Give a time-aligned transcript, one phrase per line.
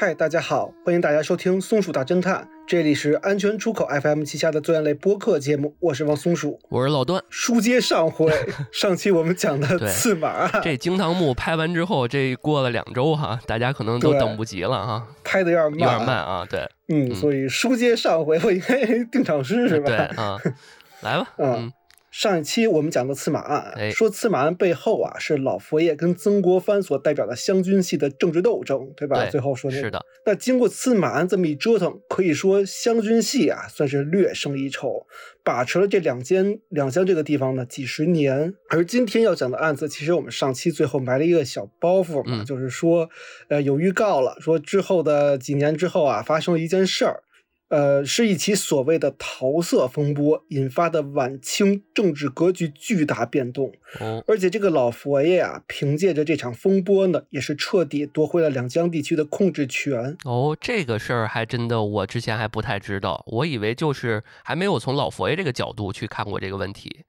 [0.00, 2.36] 嗨，大家好，欢迎大家收听《松鼠大侦探》，
[2.68, 6.56] 这里是安全出口 FM 旗下的作案类播客节目，我是王松鼠。
[6.68, 7.20] 我是老段。
[7.28, 8.32] 书接上回，
[8.70, 16.16] 上期我们讲的刺马这惊堂木拍完之后，这过了两周哈，大家可能都等不及了哈，拍的有点慢，有点慢。
[16.16, 16.46] 啊。
[16.48, 19.86] 对，嗯，嗯所以书接上回，我应该 定场诗是吧？
[19.88, 20.38] 对啊，
[21.02, 21.72] 来吧，嗯嗯，
[22.10, 29.24] 上一期我们讲的刺马案，哎说刺马案背后啊是老佛爷跟曾国藩所代表的湘军系的政治斗争，对吧？
[29.24, 35.06] 对最后说那个是的，那经过刺马案这么一折腾，可以说湘军系啊算是略胜一筹，
[35.44, 38.54] 把持了这两间两江这个地方呢几十年。
[38.70, 43.08] 而今天要讲的案子，其实我们上期最后埋了一个小包袱嘛，嗯就是说，
[43.48, 47.22] 呃，有预告了，说之后的几年之后啊，发生了一件事儿。
[47.68, 53.70] 呃，是一起所谓的桃色风波引发的晚清政治格局巨大变动，
[54.00, 60.16] 哦，而且这个老佛爷啊，凭借着这场风波呢，也是彻底夺回了两江地区的控制权。
[60.24, 67.04] 哦，这个事儿还真的我之前还不太知道，我以为就是还没有从老佛爷这个角度去看过这个问题。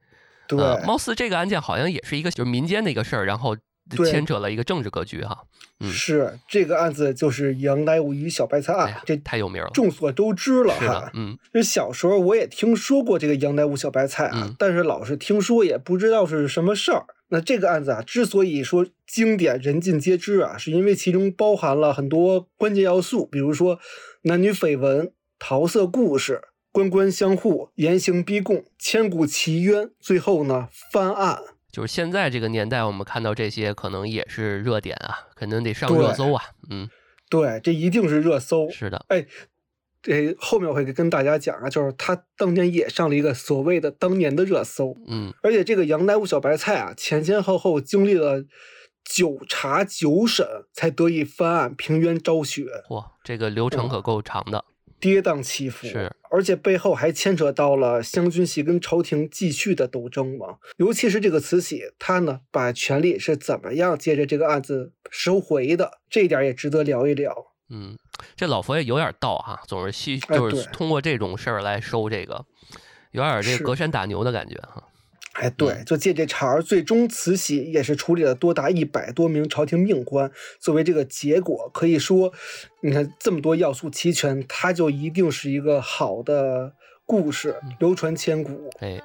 [0.48, 3.62] 对，呃貌似这个案件好像也是一个就是民间的一个事儿，然后对
[4.06, 5.38] 牵扯了一个政治格局哈。
[5.82, 9.70] 嗯是这个案子就是杨乃武与小白菜案，哎这太有名了。
[9.74, 11.10] 众所周知了哈，。
[11.14, 17.06] 嗯，这小时候我也听说过这个杨乃武小白菜啊，嗯但是老是听说，也不知道是什么事儿。
[17.30, 23.80] 那这个案子啊，之所以说经典人尽皆知啊，是因为其中包含了很多关键要素，比如说
[24.24, 26.42] 男女绯闻、桃色故事、
[26.74, 31.40] 官官相护、严刑逼供、千古奇冤，最后呢翻案。
[31.72, 36.44] 就是现在这个年代，我们看到这些可能也是热点啊，肯定得上热搜啊。
[36.70, 36.90] 嗯，
[37.30, 38.70] 对，这一定是热搜。
[38.70, 39.26] 是的，哎，
[40.02, 48.44] 这后面我会跟大家讲啊，就是他当年也上了一个所谓的当年的热搜，嗯，而且这个杨乃武小白菜啊，前前后后经历了
[49.04, 54.66] 九查九审，才得以翻案平冤昭雪，哇，这个流程可够长的。
[55.00, 55.88] 跌宕起伏。
[55.88, 60.58] 是，而且背后还牵扯到了湘军系跟朝廷继续的斗争嘛。
[60.78, 67.34] 尤其是这个慈禧，她呢把权力是怎么样借着这个案子收回的，这一点也值得聊一聊。
[67.70, 67.98] 嗯，
[68.36, 72.46] 这老佛爷有点道哈，总是细哎就是通过这种事儿来收这个，
[73.12, 74.84] 有点这个隔山打牛的感觉哈。
[75.40, 80.30] 哎，对，嗯就借这茬儿，最终慈禧也是处理了多达一百多名朝廷命官。
[80.60, 82.34] 作为这个结果，可以说，
[82.82, 86.74] 你看这么多要素齐全，它就一定是一个好的
[87.06, 88.70] 故事，流传千古。
[88.80, 89.02] 哎，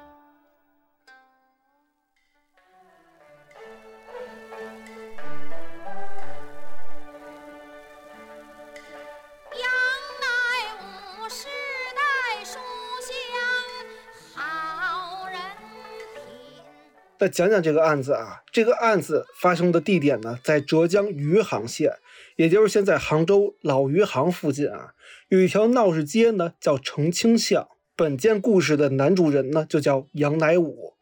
[17.17, 21.93] 再讲讲这个案子啊，这个案子发生的地点呢，在浙江余杭县，
[22.35, 24.93] 也就是现在杭州老余杭附近啊，
[25.29, 27.67] 有一条闹市街呢，叫澄清巷。
[27.95, 30.95] 本件故事的男主人呢，就叫杨乃武。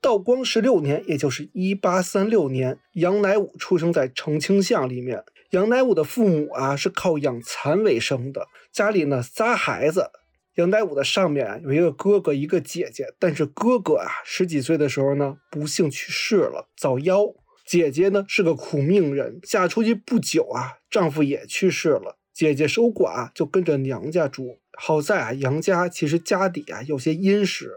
[0.00, 5.24] 道光十六年，也就是一八三六年，杨乃武出生在澄清巷里面。
[5.50, 10.10] 杨乃武的父母啊是靠养蚕为生的，家里呢仨孩子，
[10.58, 17.32] 杨乃武的上面啊有一个哥哥，一个姐姐，但是哥哥啊十几岁的时候呢不幸去世了，早夭。
[17.64, 24.58] 姐姐呢是个苦命人，嫁出去不久啊，丈夫也去世了，姐姐守寡就跟着娘家住。
[24.76, 27.70] 好在啊，杨家其实家底啊有些殷实，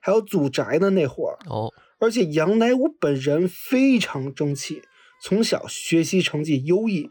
[0.00, 4.82] 还有祖宅呢那会儿，哦，而且杨乃武本人非常争气，
[5.24, 7.08] 从小学习成绩优异，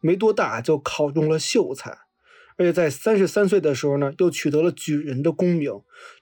[0.00, 1.98] 没多大就考中了秀才，
[2.58, 5.72] 而且在三十三岁的时候呢，又取得了举人的功名，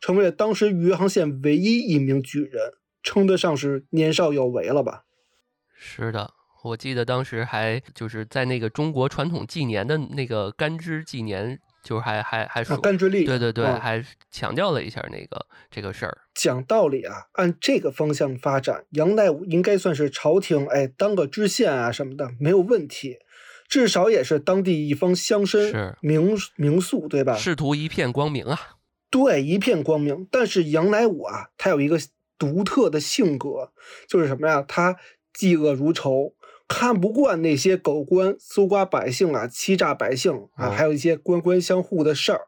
[0.00, 5.04] 成为了当时余杭县唯一一名举人，称得上是年少有为了吧？
[5.74, 6.34] 是的。
[6.64, 16.18] 我记得当时还就是在那个中国传统纪年的那个干支纪年，就是还还还啊，说，干支历，对对对，嗯还强调了一下那个这个事儿。
[16.34, 23.18] 讲道理啊，按这个方向发展，杨代武应该算是朝廷哎当个知县啊什么的没有问题，
[23.68, 27.36] 至少也是当地一方乡绅是名名宿，对吧？
[27.36, 28.58] 仕途一片光明啊！
[29.10, 30.26] 对，一片光明。
[30.30, 31.98] 但是杨乃武啊，他有一个
[32.38, 33.72] 独特的性格，
[34.08, 34.62] 就是什么呀？
[34.66, 34.96] 他
[35.36, 36.34] 嫉恶如仇，
[36.68, 42.40] 看不惯那些狗官搜刮百姓啊、欺诈百姓啊，哦还有一些官官相护的事儿。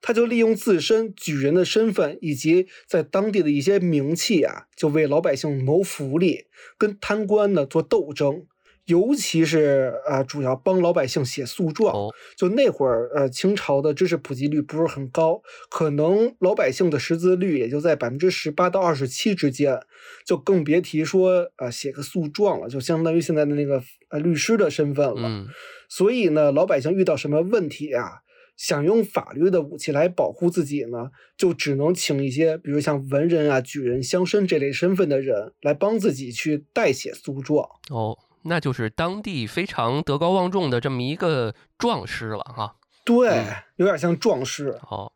[0.00, 6.44] 他就利用自身举人的身份以及在当地的一些名气啊，就为老百姓谋福利，
[6.76, 8.46] 跟贪官呢做斗争。
[8.86, 11.94] 尤其是呃，主要帮老百姓写诉状。
[11.94, 15.40] 哦，就那会儿，呃，清朝的知识普及率不是很高，
[15.70, 19.80] 可能老百姓的识字率也就在百分之十八到二十七之间，
[20.26, 25.28] 就更别提说呃写个诉状了，就相当于现在的那个呃律师的身份了。
[25.28, 25.46] 嗯，
[25.88, 28.20] 所以呢，老百姓遇到什么问题啊，
[28.56, 37.66] 想用法律的武器来保护自己呢，就只能请一些，比如像文人啊、举人、乡绅这类身份的人来帮自己去代写诉状。
[37.90, 42.76] 哦，那就是当地非常德高望重的这么一个壮士了哈。
[43.04, 43.46] 对，嗯
[43.76, 44.78] 有点像壮士。
[44.88, 45.12] 哦，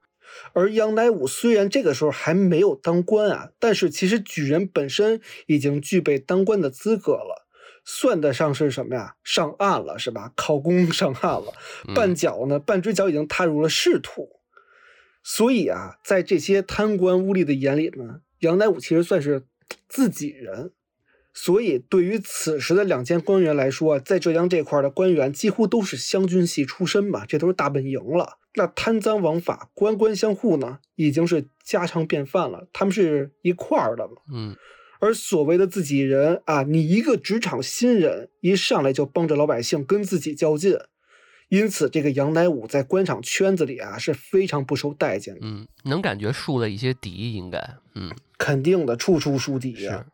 [0.53, 7.47] 而杨乃武虽然这个时候还没有当官啊，但是其实举人本身已经具备当官的资格了，
[7.85, 9.15] 算得上是什么呀？
[9.25, 10.33] 上岸了是吧？
[10.37, 11.53] 考公 上岸了，
[11.87, 14.29] 嗯半脚呢，半只脚已经踏入了仕途。
[15.23, 19.47] 所以啊，在这些贪官污吏的眼里呢，杨乃武其实算是
[19.89, 20.73] 自己人。
[21.35, 28.39] 所以，对于此时的两千官员来说，在浙江这块的官员几乎都是湘军系出身嘛，这都是大本营了。
[28.55, 34.15] 那贪赃枉法、官官相护呢，已经是家常便饭了，他们是一块儿的嘛。
[34.35, 34.57] 嗯，
[34.99, 40.77] 而所谓的自己人啊，你一个职场新人，一上来就帮着老百姓跟自己较劲，
[41.51, 50.05] 因此这个杨乃武在官场圈子里啊是非常不受待见的，嗯，能感觉树了一些敌，应该，嗯，肯定的，处处树敌是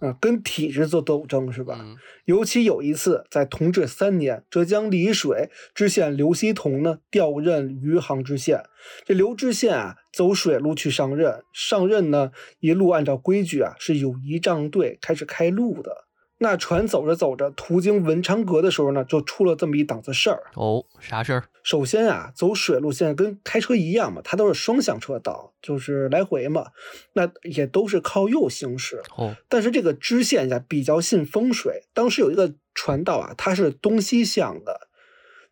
[0.00, 1.78] 呀、，啊，跟体制做斗争是吧？
[1.80, 8.62] 嗯，尤其有一次，在同治三年，浙江丽水知县刘希同呢调任余杭知县。
[9.04, 16.03] 这刘知县啊，走水路去上任，上任呢一路按照规矩啊，是有仪仗队开始开路的。
[16.38, 20.42] 那船走着走着，途经文昌阁的时候呢，就出了这么一档子事儿。
[20.54, 21.44] 哦，啥事儿？
[21.62, 26.66] 首先啊，走水路线跟开车一样嘛，它都是双向车道，就是来回嘛，
[27.12, 29.00] 那也都是靠右行驶。
[29.16, 34.88] 哦，但是这个支线呀比较信风水，当时有一个船道啊，它是东西向的。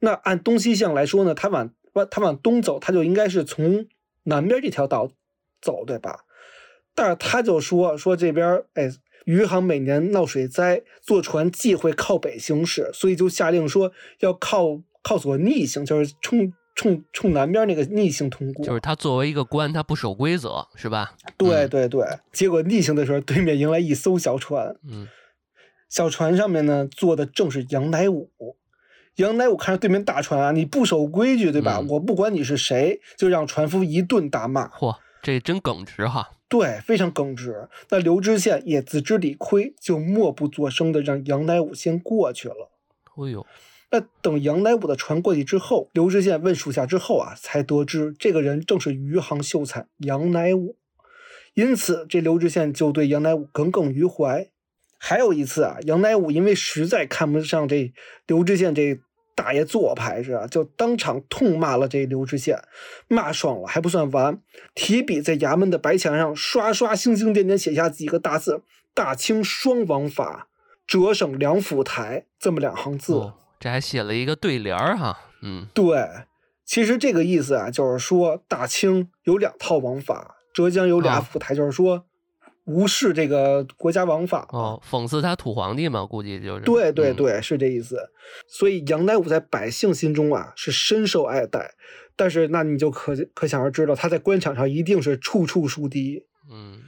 [0.00, 3.86] 那按东西向来说呢，它往往它往东走，它就应该是从
[4.24, 5.10] 南边这条道
[5.60, 6.24] 走，对吧？
[6.94, 8.90] 但是他就说说这边哎，
[9.24, 18.64] 余杭每年闹水灾，坐船忌讳靠北行驶，所以就下令说要靠靠左逆行，就是冲冲冲南边那个逆行通过。
[18.64, 21.14] 就是他作为一个官，他不守规则，是吧？
[21.36, 25.06] 对嗯对对，结果逆行的时候，对面迎来一艘小船，嗯，
[25.88, 28.30] 小船上面呢坐的正是杨乃武。
[29.16, 31.78] 杨乃武看着对面大船啊，你不守规矩，对吧？
[31.82, 34.68] 嗯我不管你是谁，就让船夫一顿大骂。
[34.68, 36.32] 嚯，这真耿直哈。
[36.48, 37.68] 对，非常耿直。
[37.88, 42.70] 那刘知县也自知理亏，就默不作声的让杨乃武先过去了。
[43.16, 43.46] 哎呦，
[43.90, 50.76] 那等杨乃武的船过去之后，刘知县问属下之后啊，才得知这个人正是余杭秀才杨乃武。
[51.54, 54.50] 因此，这刘知县就对杨乃武耿耿于怀。
[54.98, 57.92] 还有一次啊，杨乃武因为实在看不上这
[58.26, 59.00] 刘知县这
[59.34, 62.58] 大爷做牌是啊，就当场痛骂了这刘知县，
[63.08, 64.38] 骂爽了还不算完，
[64.74, 68.62] 提笔在衙门的白墙上刷刷星星点点写下几个大字
[68.94, 70.48] “大清双王法，
[70.86, 73.14] 浙省两府台”这么两行字。
[73.14, 75.18] 哦，这还写了一个对联儿哈。
[75.42, 76.06] 嗯，对，
[76.64, 82.04] 其实这个意思啊，就是说大清有两套王法，浙江有俩啊府台，就是说
[82.64, 84.58] 无视这个国家王法嘛。
[84.58, 86.62] 哦，讽刺他土皇帝嘛，估计就是。
[86.62, 87.96] 嗯，对对对，是这意思。
[88.46, 91.74] 所以杨乃武在百姓心中啊是深受爱戴，
[92.16, 96.80] 但是那你就可可想而知了，他在官场上一定是处处树敌，嗯，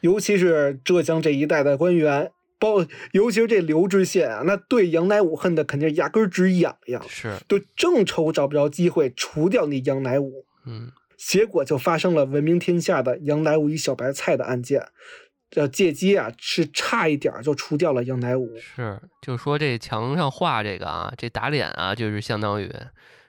[0.00, 2.30] 尤其是浙江这一带的官员。
[2.60, 10.44] 包，尤其是这刘知县啊，那对杨乃武恨的肯定牙根直痒痒，是，就正愁找不着机会除掉你杨乃武。
[10.66, 14.88] 嗯，结果就发生了闻名天下的杨乃武与小白菜的案件。
[15.50, 18.54] 这借机啊，是差一点就除掉了杨乃武。
[18.58, 22.70] 是，就说这墙上画这个啊，这打脸啊，就是相当于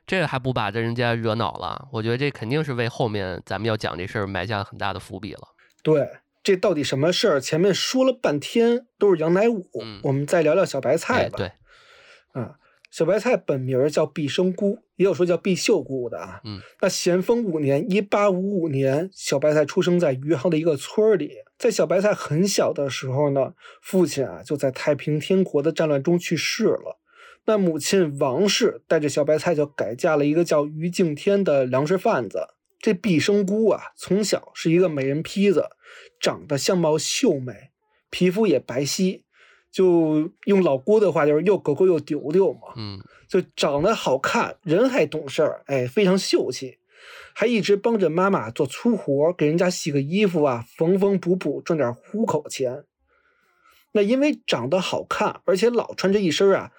[0.06, 5.48] 这个还不把这人家惹恼了，我觉得这肯定是为后面咱们要讲这事儿埋下了很大的伏笔了。
[5.82, 6.10] 对，
[6.44, 7.40] 这到底什么事儿？
[7.40, 11.38] 前面说了半天都是杨乃武，嗯我们再聊聊小白菜哎，吧。
[11.38, 11.52] 对，
[12.34, 12.56] 啊，
[12.92, 16.42] 小白菜本名叫毕生姑，也有说叫毕秀姑的啊。
[16.44, 21.32] 嗯，那咸丰五年（一八五五年），小白菜出生在余杭的一个村儿里。
[21.58, 27.00] 在小白菜很小的时候呢，父亲啊就在太平天国的战乱中去世了。
[27.46, 32.50] 那母亲王氏带着小白菜就改嫁了一个叫于敬天的粮食贩子。
[32.80, 35.64] 这毕生姑啊，从小是一个美人坯子，
[36.20, 37.54] 长得相貌秀美，
[38.10, 39.22] 皮肤也白皙，
[39.72, 42.74] 就用老郭的话就是又狗狗又丢丢嘛。
[42.76, 46.80] 嗯，就长得好看，人还懂事儿，哎，非常秀气，
[47.34, 52.84] 还一直帮着妈妈做粗活，给人家洗个衣服啊，缝缝补补，赚点糊口钱。
[53.92, 56.72] 那因为长得好看，而且老穿着一身啊，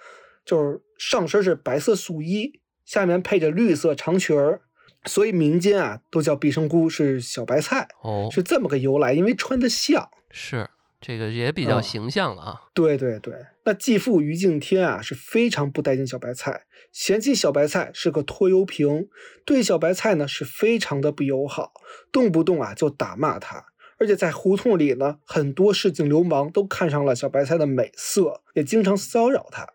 [0.45, 4.61] 就是上身是白色素衣，下面配着绿色长裙儿，
[5.07, 9.13] 所以民间啊都叫毕生姑是小白菜，哦，是这么个由来。
[9.13, 10.09] 因为穿的像。
[10.31, 10.71] 是
[11.01, 12.61] 这个也比较嗯形象了啊。
[12.75, 19.09] 对对对，那继父于敬天啊是非常不待见小白菜，嫌弃小白菜是个拖油瓶，
[19.45, 21.73] 对小白菜呢是非常的不友好，
[22.13, 23.67] 动不动啊就打骂他。
[23.99, 29.67] 而且在胡同里呢，很多市井流氓都看上了小白菜的美色，也经常骚扰他。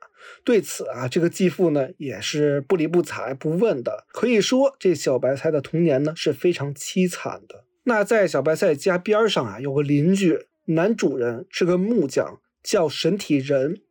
[0.44, 4.06] 对此啊，这个继父呢也是不理不睬不问的。
[4.12, 7.66] 可以说，这小白菜的童年呢是非常凄惨的。
[7.84, 13.82] 那在小白菜家边儿上啊，有个邻居，男主人是个木匠，叫神体人。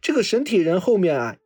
[0.00, 1.36] 这个神体人后面啊，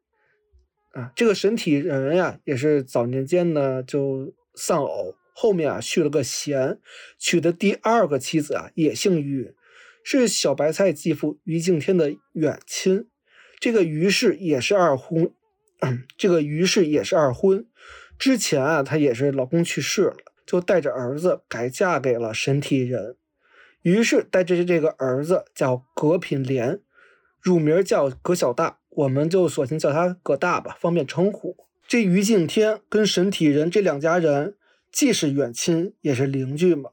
[0.92, 6.80] 啊，这个神体人呀、也是早年间呢就丧偶，后面啊续了个弦，
[7.18, 9.54] 娶的第二个妻子啊也姓于，
[10.02, 13.06] 是小白菜继父于敬天的远亲。
[13.60, 15.32] 这个于氏也是二婚，
[16.16, 17.66] 这个于氏也是二婚。
[18.18, 20.16] 之前啊，她也是老公去世了，
[20.46, 23.17] 就带着儿子改嫁给了神体人。
[23.88, 26.78] 于是带着这个儿子叫葛品莲，
[27.40, 31.56] 乳名叫葛小大，我们就索性叫他葛大吧，方便称呼。
[31.86, 34.56] 这于敬天跟神体人这两家人
[34.92, 36.90] 既是远亲，也是邻居嘛。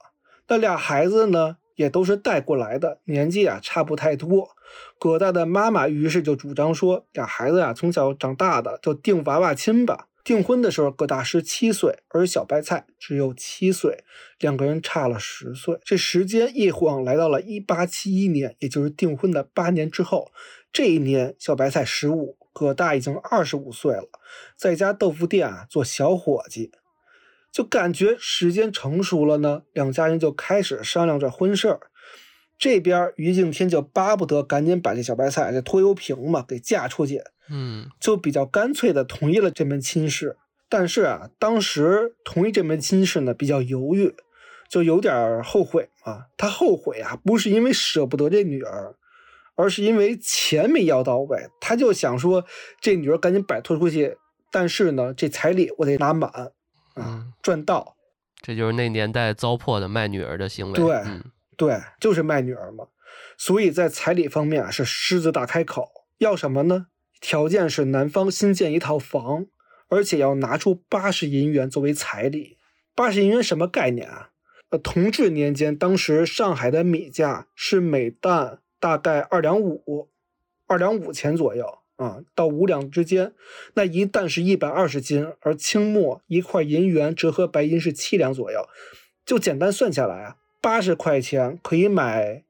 [0.48, 4.56] 那俩孩子呢，也都是带过来的，年纪啊差不太多。
[4.98, 10.08] 葛大的妈妈于是就主张说，俩孩子啊从小长大的就定娃娃亲吧。
[10.26, 14.04] 订婚的时候，葛大十七岁，而小白菜只有七岁，
[14.40, 15.80] 两个人差了十岁。
[15.86, 20.32] 这时间一晃来到了一八七一年，也就是订婚的八年之后。
[20.74, 24.10] 这一年，小白菜十五，葛大已经二十五岁了，
[24.58, 26.72] 在家豆腐店啊做小伙计。
[27.52, 31.80] 就感觉时间成熟了呢，两家人就开始商量着婚事儿。
[32.58, 40.38] 这边于敬天就巴不得赶紧把这小白菜这拖油瓶嘛给嫁出去，嗯，就比较干脆的同意了这门亲事。
[40.68, 44.16] 但是啊，当时同意这门亲事呢比较犹豫，
[44.68, 46.26] 就有点后悔嘛。
[46.38, 48.96] 他后悔啊，不是因为舍不得这女儿，
[49.56, 51.50] 而是因为钱没要到位。
[51.62, 52.46] 他就想说，
[52.82, 54.18] 这女儿赶紧摆脱出去，
[54.52, 56.48] 但是呢，这彩礼我得拿满啊
[56.96, 57.96] 嗯，赚到。
[58.42, 60.74] 这就是那年代糟粕的卖女儿的行为。
[60.74, 61.24] 对嗯，
[61.58, 62.88] 对，就是卖女儿嘛。
[63.38, 66.88] 所以在彩礼方面啊，是狮子大开口，要什么呢？
[67.22, 69.48] 条件是男方新建一套房，
[69.88, 72.58] 而且要拿出八十银元作为彩礼。
[72.94, 74.30] 八十银元什么概念啊？
[74.70, 80.10] 呃，同治年间，当时上海的米价是每担大概二两五，
[80.68, 83.34] 二两五钱左右啊，到五两之间。
[83.76, 88.68] 那一担是一百二十斤，而清末一块银元折合白银是七两左右，
[89.26, 92.44] 就简单算下来啊，八十块钱可以买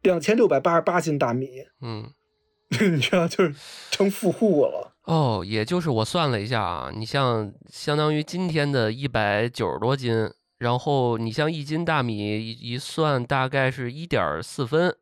[0.00, 2.10] 两千六百八十八斤大米，嗯，
[2.80, 3.54] 你知道，就是
[3.90, 4.94] 成富户了。
[5.04, 14.96] 哦，也就是我算了一下啊，你像相当于今天的一百九十多斤，然后你像一斤大米一一算，大概是一点四分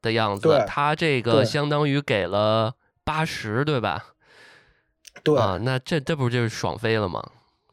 [0.00, 2.74] 的样子对，它这个相当于给了
[3.04, 4.14] 八十，对吧？
[5.22, 7.22] 对，啊，那这这不就是爽飞了吗？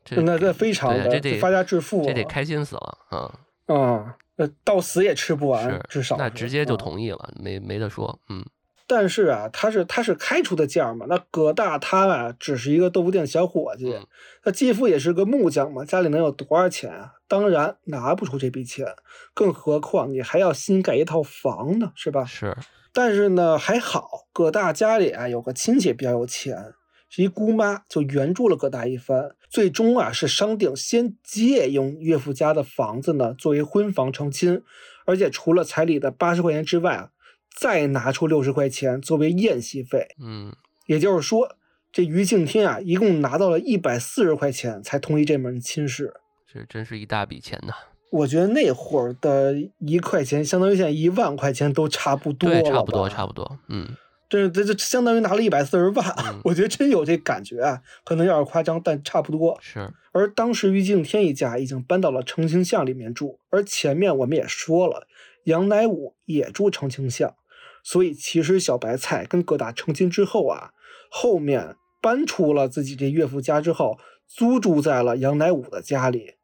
[0.04, 3.40] 这那这非常的对这得发家致富了，这得开心死了啊！
[3.68, 8.46] 啊，呃，到死也吃不完，至少那直接就啊同意了，没没得说，嗯
[8.88, 14.06] 但是啊，他是他是开出的价嘛，那葛大他啊只是一个豆腐店小伙计，嗯
[14.44, 17.14] 他继父也是个木匠嘛，家里能有多少钱啊？
[17.28, 18.86] 当然拿不出这笔钱，
[19.34, 22.26] 更何况你还要新盖一套房呢，是吧？
[22.26, 22.56] 是，
[22.94, 26.74] 但是呢，还好葛大家里啊有个亲戚比较有钱，
[27.10, 29.32] 是一姑妈，就援助了葛大一番。
[29.56, 34.62] 最终啊是商定先借用岳父家的房子呢作为婚房成亲，
[35.06, 37.12] 而且除了彩礼的八十块钱之外啊，
[37.56, 40.10] 再拿出六十块钱作为宴席费。
[40.22, 40.54] 嗯
[40.88, 41.56] 也就是说，
[41.90, 46.14] 这于敬天啊一共拿到了一百四十块钱才同意这门亲事。
[46.46, 47.74] 这真是一大笔钱呐。
[48.12, 53.88] 我觉得那会儿的一块钱，相当于现在一万块钱都差不多了对，差不多，差不多，嗯
[54.28, 59.58] 这这这相当于拿了一百四十万，嗯 我觉得真有这感觉啊，可能有点夸张，但差不多。
[59.62, 65.08] 是，而当时于敬天一家已经搬到了澄清巷里面住，而前面我们也说了，
[65.44, 67.36] 杨乃武也住澄清巷，
[67.84, 70.72] 所以其实小白菜跟葛大成亲之后啊，
[71.10, 76.35] 后面搬出了自己这岳父家之后，租住在了杨乃武的家里。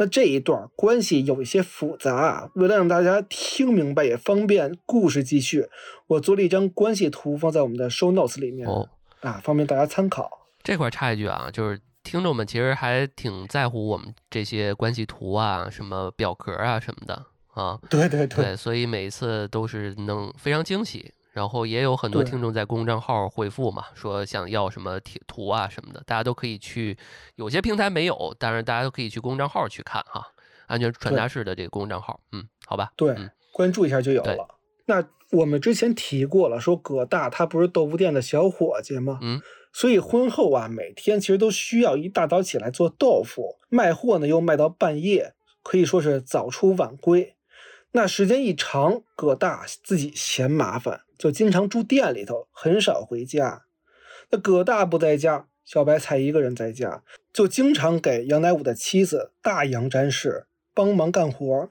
[0.00, 5.68] 那这一段关系有一些复杂啊，为了让大家听明白，也方便故事继续，
[6.06, 8.88] 我做了一张关系图放在我们的 show notes 里面、哦。
[9.20, 10.48] 啊，方便大家参考。
[10.62, 17.78] 这块儿插一句啊，就是听众们其实还挺在乎我们这些关系图啊、什么表格啊什么的啊。
[17.90, 26.96] 对对对，对，所以每一次都是能非常惊喜，然后也有很多听众在公众号回复嘛，说想要什么贴图啊什么的，大家都可以去，
[27.36, 30.26] 有些平台没有，但是大家都可以去公众号去看哈，
[30.66, 34.48] 安全传达室的这个公众号，嗯，好吧，对，嗯关注一下就有了。
[34.86, 39.18] 那我们之前提过了，说葛大他不是豆腐店的小伙计吗？
[39.22, 39.40] 嗯，
[39.72, 47.36] 所以婚后啊，每天其实都需要一大早起来做豆腐，卖货呢又卖到半夜，可以说是早出晚归。
[47.92, 53.64] 那时间一长，葛大自己嫌麻烦，就经常住店里头，很少回家。
[54.30, 61.68] 那葛大不在家，小白菜一个人在家，就经常给杨乃武的妻子大杨詹氏帮忙干活。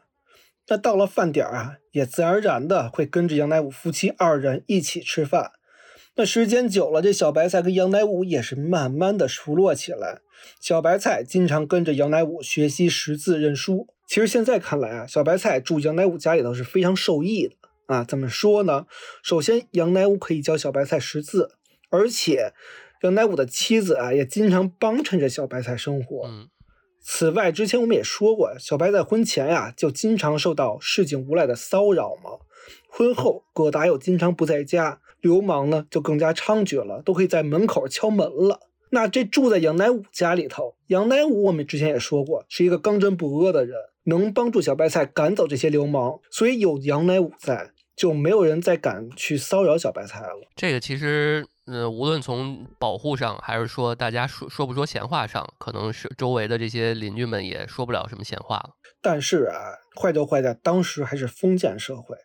[0.67, 5.53] 那到了饭点儿啊，也自然而然的会跟着杨乃武夫妻二人一起吃饭。
[6.13, 10.19] 那时间久了，这小白菜跟杨乃武也是慢慢的熟络起来。
[10.61, 13.87] 小白菜经常跟着杨乃武学习识字认书。
[14.05, 17.55] 其实现在看来啊，小白菜住杨乃武家里头是非常受益的
[17.89, 18.03] 啊。
[18.03, 18.85] 怎么说呢？
[19.21, 21.51] 首先，杨乃武可以教小白菜识字，
[21.89, 22.53] 而且
[23.03, 26.27] 杨乃武的妻子啊也经常帮衬着小白菜生活。
[26.27, 26.47] 嗯
[27.01, 32.31] 此外，之前我们也说过，小白在婚前呀就经常受到市井无赖的骚扰嘛。
[32.89, 38.59] 婚后，葛达又经常不在家，流氓呢就更加猖獗了，都可以在门口敲门了。
[38.91, 50.47] 那这住在杨乃武家里头，杨乃武我们之前也说过，是一个刚正不阿的人，能帮助小白菜赶走这些流氓，所以有杨乃武在，就没有人再敢去骚扰小白菜了。
[50.55, 58.69] 这个其实，呃，无论从保护上，还是说大家说说不说闲话上，可能是周围的这些邻居们也说不了什么闲话了。
[59.01, 62.15] 但是啊，坏就坏在当时还是封建社会，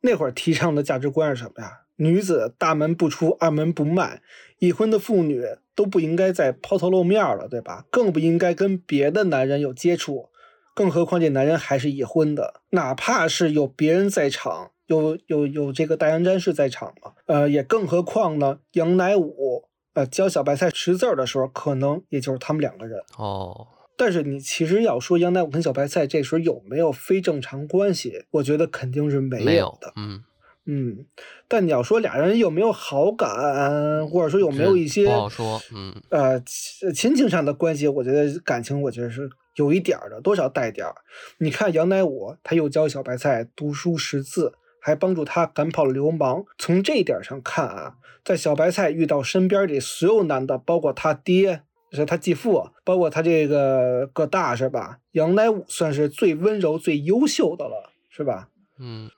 [0.00, 1.82] 那会儿提倡的价值观是什么呀？
[1.98, 4.20] 女子大门不出，二门不迈，
[4.58, 5.44] 已婚的妇女
[5.76, 7.84] 都不应该再抛头露面了，对吧？
[7.92, 10.30] 更不应该跟别的男人有接触，
[10.74, 19.64] 更何况这男人还是已婚的，哪怕是有别人在场，有有有这个大洋詹士在场嘛，呃，也更何况呢，杨乃武
[19.94, 23.00] 呃教小白菜识字儿的时候，可能也就是他们两个人。
[23.18, 23.66] 哦，
[23.96, 29.92] 但是你其实要说杨乃武跟小白菜这时候有没有非正常关系，我觉得肯定是没没有的。
[29.96, 30.22] 嗯，
[30.66, 31.06] 嗯，
[31.48, 40.94] 但你要说俩人有没有好感，或者说有没有一些不好说，嗯呃亲亲情上的关系，我觉得感情我觉得是有一点的，多少带点儿。
[41.38, 44.52] 你看杨乃武，他又教小白菜读书识字，
[44.86, 46.44] 还帮助他赶跑了流氓。
[46.56, 51.62] 从这一点上看啊，在小白菜遇到身边的所有男的，包括他爹。
[51.92, 54.98] 是他继父，包括他这个个大是吧？
[55.12, 58.50] 杨乃武算是最温柔、最优秀的了，是吧？
[58.78, 59.08] 嗯，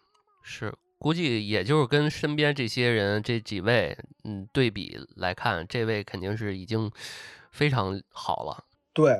[0.44, 6.92] 是，估计也就是跟身边这些人这几位，嗯，对比来看，这位肯定是已经
[7.50, 8.64] 非常好了。
[8.92, 9.18] 对，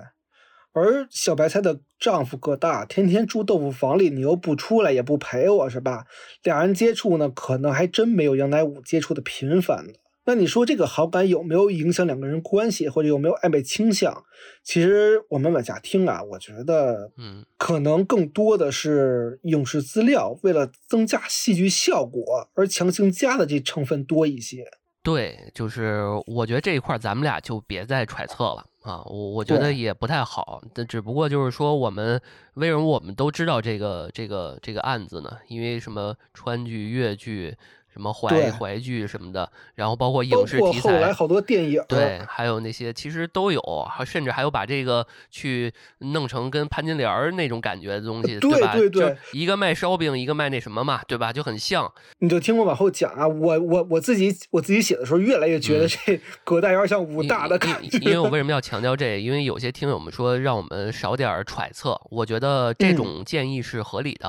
[0.73, 6.07] 而小白菜的丈夫个大天天住豆腐房里，你又不出来，也不陪我，是吧？
[6.43, 9.93] 俩人接触呢，可能还真没有杨乃武接触的频繁呢。
[10.27, 14.25] 那你说这个好感有没有影响两个人关系，或者有没有暧昧倾向？
[14.63, 24.67] 其实我们往下听啊，我觉得，嗯，可能更多的是影视资料为了增加戏剧效果而强行加的这成分多一些。
[25.09, 30.61] 对，就是我觉得这一块儿咱们俩就别再揣测了啊，我我觉得也不太好。
[30.75, 32.21] 但只不过就是说，我们
[32.55, 35.39] 为什么我们都知道这个这个这个案子呢？
[35.49, 37.57] 因为什么川剧、越剧。
[37.99, 43.61] 什么对淮淮剧什么的，然后包括影视题材，后来好多电影，对，还有那些其实都有，
[44.07, 48.73] 甚至还有把这个去弄成跟潘金莲儿那种感觉的东西，对吧？
[48.77, 51.33] 对对就一个卖烧饼，一个卖那什么嘛，对吧？
[51.33, 51.93] 就很像。
[52.21, 57.99] 你就听我往后讲啊，我我我自己我自己写的时候，越来越觉得嗯这葛大有点像武大的感觉。
[57.99, 59.19] 因因为我为什么要强调这？
[59.21, 64.29] 因为有些听友们说让我们少点儿揣测，我觉得这嗯种建议是合理的、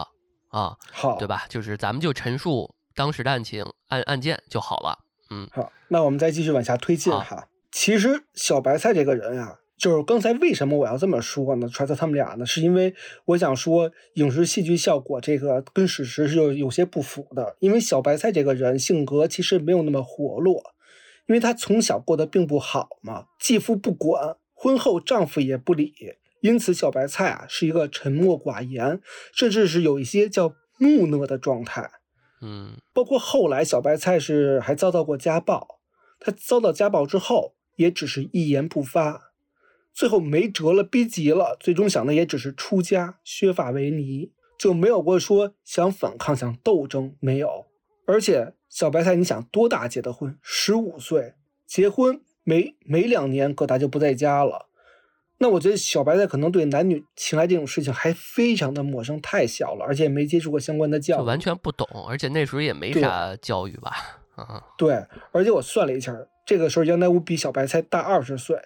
[0.50, 1.44] 啊，好，对吧？
[1.50, 5.00] 就是咱们就陈述当时的案情案案件就好了。
[5.30, 7.48] 嗯好，那我们再继续往下推进哈。
[7.72, 11.70] 其实小白菜这个人啊，就是刚才为什么我要这么说呢？
[11.70, 17.56] 揣测他们俩呢，是因为我想说影视戏剧效果这个跟史实是有有些不符的。
[17.60, 20.62] 因为小白菜这个人性格其实没有那么活络，
[21.28, 25.94] 因为他从小过得并不好嘛，继父不管，婚后丈夫也不理，
[26.42, 29.00] 因此小白菜啊是一个沉默寡言，
[29.32, 31.90] 甚至是有一些叫木讷的状态。
[32.42, 35.80] 嗯包括后来小白菜是还遭到过家暴，
[36.20, 39.32] 他遭到家暴之后也只是一言不发，
[39.94, 47.66] 最后没辙了，逼急了，最终想的也只是出家削发为尼，就没有过说想反抗、想斗争，没有。
[48.06, 50.38] 而且小白菜，你想多大结的婚？
[50.42, 51.34] 十五岁
[51.68, 54.69] 结婚没没两年，葛大就不在家了。
[55.42, 61.26] 那我觉得小白菜可能对男女情爱这种事情还非常的陌生，太小了，而且也没接触过相关的教育。
[61.26, 63.92] 完全不懂，而且那时候也没啥教育吧？
[64.36, 64.94] 啊，对，
[65.32, 66.14] 而且我算了一下，
[66.46, 68.58] 这个时候杨乃武比小白菜大二十岁，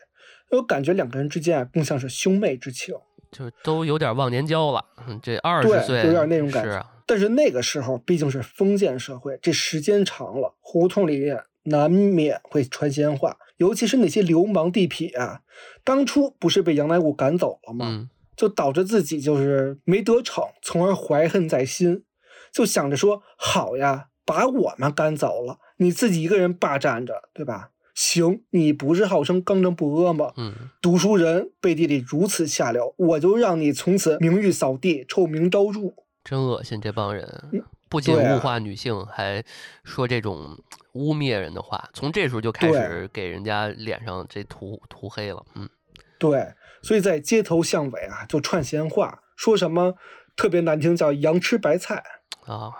[0.50, 2.96] 我感觉两个人之间啊更像是兄妹之情。
[3.32, 4.84] 就都有点忘年交了。
[5.08, 15.42] 嗯这二对十岁有点那种感觉是啊，但是那个时候毕竟是封建社会，这时间长了，胡同里面难免会传闲话，尤其是那些流氓地痞啊，
[15.84, 17.88] 当初不是被杨乃武赶走了吗？
[17.90, 22.04] 嗯，就导致自己就是没得逞，从而怀恨在心，
[22.52, 27.70] 就想着说好呀，把我们赶走了，你自己一个人霸占着，对吧？
[27.94, 30.34] 行，你不是号称刚正不阿吗？
[30.38, 35.94] 嗯，读书人背地里如此下流，我就让你从此名誉扫地，臭名昭著。
[36.24, 39.44] 真恶心这帮人嗯，不仅物化女性，还
[39.84, 40.58] 说这种
[40.94, 41.90] 污蔑人的话。
[41.94, 45.46] 从这时候就开始给人家脸上这涂涂黑了。
[45.56, 45.70] 嗯，
[46.18, 49.96] 对，所以在街头巷尾啊，就串闲话，说什么
[50.36, 52.04] 特别难听，叫“羊吃白菜”。
[52.46, 52.72] 啊，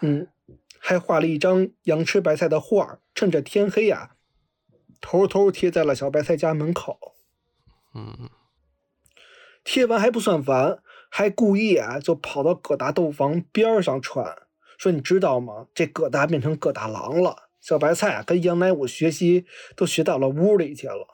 [0.00, 0.28] 嗯，
[0.78, 4.16] 还画了一张羊吃白菜的画，趁着天黑呀、
[5.00, 6.98] 偷偷贴在了小白菜家门口。
[7.94, 8.30] 嗯，
[9.64, 14.41] 贴完还不算完，还故意啊就跑到葛大豆房边儿上传，
[14.82, 15.66] 说你知道吗？
[15.72, 17.36] 这葛大变成葛大郎了。
[17.60, 21.06] 小白菜啊跟杨乃武学习都学到了屋里去了。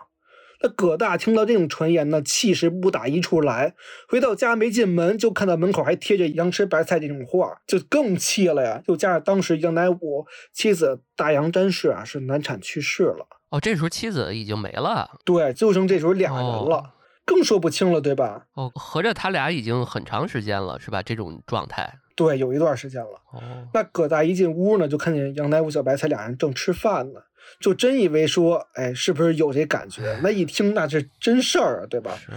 [0.62, 3.74] 那葛大听到这种传言呢，气势不打一处来，
[4.08, 8.82] 回到家没进门，就看到门口还贴着“羊吃白菜”这种画，就更气了呀。
[8.86, 15.10] 又加上当时杨乃武妻子大杨詹氏啊是难产去世了，哦，这时候妻子已经没了。
[15.26, 16.94] 对，就剩这时候俩人哦了，
[17.28, 18.46] 更说不清了，对吧？
[18.54, 21.02] 哦，合着他俩已经很长时间了，是吧？
[21.02, 21.98] 这种状态。
[22.16, 23.20] 对，有一段时间了。
[23.34, 27.20] 哦，那葛大一进屋呢，就看见杨乃武、小白菜俩人正吃饭呢，
[27.60, 30.18] 就真以为说，哎，是不是有这感觉？
[30.22, 32.16] 那一听那是真事儿啊，对吧？
[32.16, 32.32] 是，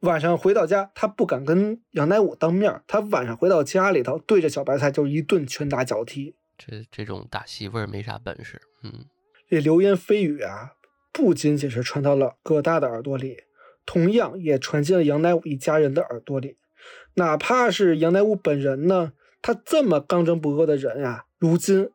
[0.00, 6.34] 晚上回到家，他不敢跟杨乃武当面，他晚上回到家里头，对着小白菜就一顿拳打脚踢。
[6.58, 8.60] 这这种打媳妇儿没啥本事。
[8.82, 9.06] 嗯，
[9.48, 10.72] 这流言蜚语啊，
[11.12, 13.38] 不仅仅是传到了葛大的耳朵里，
[13.84, 16.56] 同样也传进了杨乃武一家人的耳朵里。
[17.14, 21.90] 哪怕是杨乃武本人呢，他这么刚正不阿的人啊，如今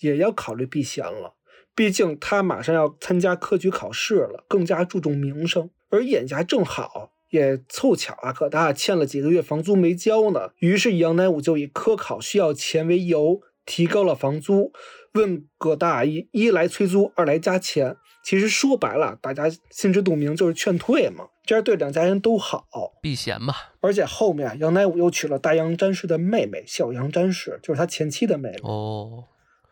[0.00, 1.34] 也要考虑避嫌了。
[1.74, 5.68] 毕竟他马上要参加科举考试了，更加注重名声。
[5.90, 14.72] 而眼下正好也凑巧啊，葛大欠了几个月房租没交呢，于是杨乃武就以科考需要钱为由，提高了房租，
[15.12, 17.96] 问葛大一一来催租，二来加钱。
[18.26, 22.66] 其实说白了，大家心知肚明，就是劝退嘛，这样对两家人都好。
[23.00, 23.54] 避嫌嘛。
[23.80, 29.22] 而且后面杨乃武又娶了大杨詹氏的妹妹小杨詹氏，就是他前妻的妹妹，哦，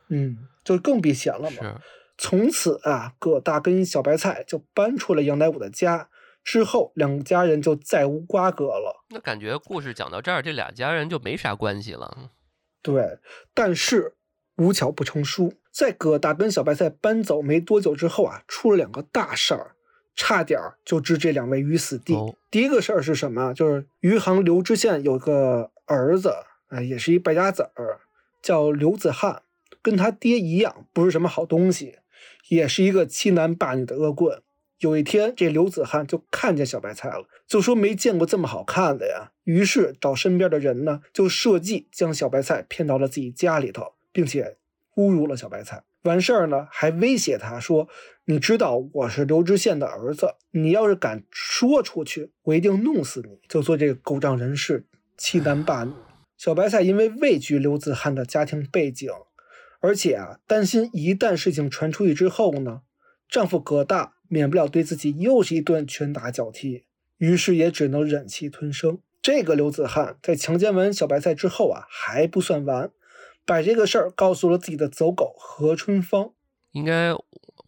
[0.09, 1.81] 嗯，就更避嫌了嘛。
[2.17, 6.09] 从此啊，葛大跟小白菜就搬出了杨乃武的家，
[6.45, 9.05] 之后两家人就再无瓜葛了。
[9.09, 12.31] 那感觉故事讲到这儿，这俩家人就没啥关系了。
[12.81, 13.19] 对，
[13.53, 14.15] 但是
[14.59, 19.73] 无巧不成书，在葛大跟小白菜搬走没多久之后啊，出了两个大事儿，
[20.15, 22.15] 差点就置这两位于死地。
[22.15, 23.53] 哦第一个事儿是什么啊？
[23.53, 26.33] 就是余杭刘知县有个儿子，
[26.69, 27.99] 哎，也是一败家子儿，
[28.41, 29.43] 叫刘子汉，
[29.83, 31.99] 跟他爹一样，不是什么好东西，
[32.51, 34.41] 也是一个欺男霸女的恶棍。
[34.79, 39.33] 有一天，这刘子汉就看见小白菜了，就说没见过这么好看的呀。
[39.43, 44.57] 于是找身边的人呢，就设计将小白菜骗到了自己家里头，并且
[44.97, 45.85] 侮辱了小白菜。
[46.03, 47.89] 完事儿呢，还威胁他说
[48.27, 55.93] ：“你知道我是刘知县的儿子，你要是敢说出去，我一定弄死你。”就做这个狗仗人势、欺男霸女。
[56.37, 59.11] 小白菜因为畏惧刘子汉的家庭背景，
[59.81, 62.83] 而且啊，担心一旦事情传出去之后呢，
[63.29, 66.85] 丈夫葛大免不了对自己又是一顿拳打脚踢，
[67.17, 68.99] 于是也只能忍气吞声。
[69.23, 72.91] 这个刘子汉在强奸完小白菜之后啊，还不算完，
[73.47, 76.31] 把这个事儿告诉了自己的走狗何春芳。
[76.73, 77.15] 应该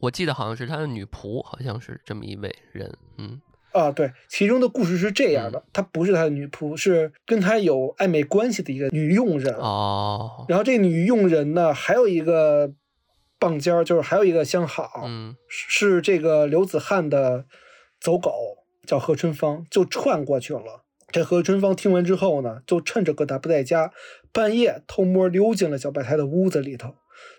[0.01, 2.93] 我记得好像是他的女仆，好像是这么一位人。
[3.19, 3.41] 嗯，
[3.73, 9.55] 啊，对，其中的故事是这样的：她不是他的女仆，是跟他有暧昧关系的一个女佣人。
[9.55, 12.73] 哦，然后这女佣人呢，还有一个
[13.39, 17.47] 棒尖儿，就是还有一个相好，嗯，是是这个刘子翰的
[18.01, 18.33] 走狗，
[18.87, 20.83] 叫何春芳，就串过去了。
[21.13, 23.93] 这何春芳听完之后呢，就趁着葛大不在家，
[24.37, 26.95] 半夜偷摸溜进了小白菜的屋子里头，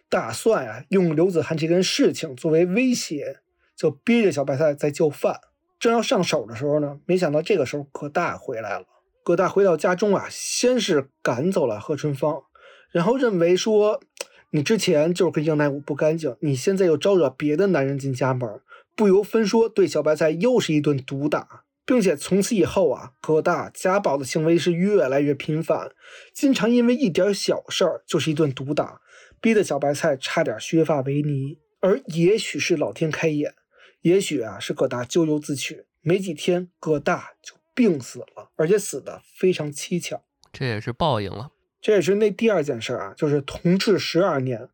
[0.10, 3.38] 打算呀、用刘子涵这件事情作为威胁，
[3.76, 5.40] 就逼着小白菜在就范。
[5.78, 8.88] 正要上手的时候呢，没想到这个时候葛大回来了。
[9.24, 12.42] 葛大回到家中啊，先是赶走了何春芳，
[12.90, 14.02] 然后认为说，
[14.50, 18.50] 你之前就是跟杨乃武不干净，你现在又招惹别的男人进家门，
[18.96, 21.66] 不由分说对小白菜又是一顿毒打。
[21.88, 25.90] 并且从此以后啊，葛大家暴的行为是越来越频繁，
[26.34, 29.00] 经常因为一点小事儿就是一顿毒打，
[29.40, 31.58] 逼得小白菜差点削发为尼。
[31.80, 33.54] 而也许是老天开眼，
[34.02, 40.22] 也许啊是葛大咎由自取，没几天葛大就病死了，而且死的非常蹊跷。
[40.52, 41.52] 这也是报应了。
[41.80, 44.68] 这也是那第二件事啊，就是同治十二年，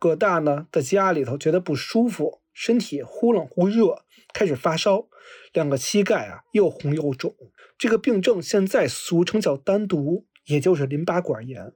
[0.00, 4.02] 葛大呢在家里头觉得不舒服，身体忽冷忽热，
[4.32, 5.06] 开始发烧，
[5.52, 7.34] 两个膝盖啊又红又肿。
[7.78, 11.72] 这个病症现在俗称叫丹毒，也就是淋巴管炎，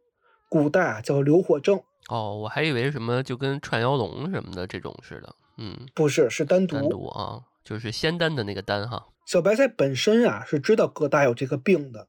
[0.48, 5.34] 古代啊叫流火症，哦，我还以为什么就跟串腰龙什么的这种似的。
[5.58, 7.06] 嗯，不是是丹毒。
[7.08, 9.08] 啊，就是仙丹的那个丹哈。
[9.26, 12.08] 小白菜本身啊是知道葛大有这个病的，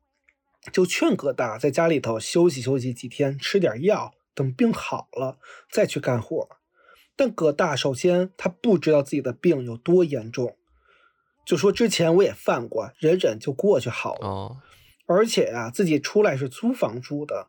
[0.72, 5.38] 就劝葛大在家里头休息休息几天，吃点药，等病好了
[5.70, 6.48] 再去干活。
[7.18, 10.56] 但葛大首先他不知道自己的病有多严重，
[11.46, 14.28] 就说之前我也犯过，忍忍就过去好了。
[14.28, 14.58] 哦，
[15.06, 17.48] 而且呀、自己出来是租房住的，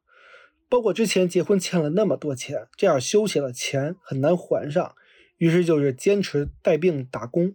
[0.68, 4.94] 包括之前结婚欠了那么多钱，这样休息了钱很难还上，
[5.36, 7.54] 于是就是坚持带病打工。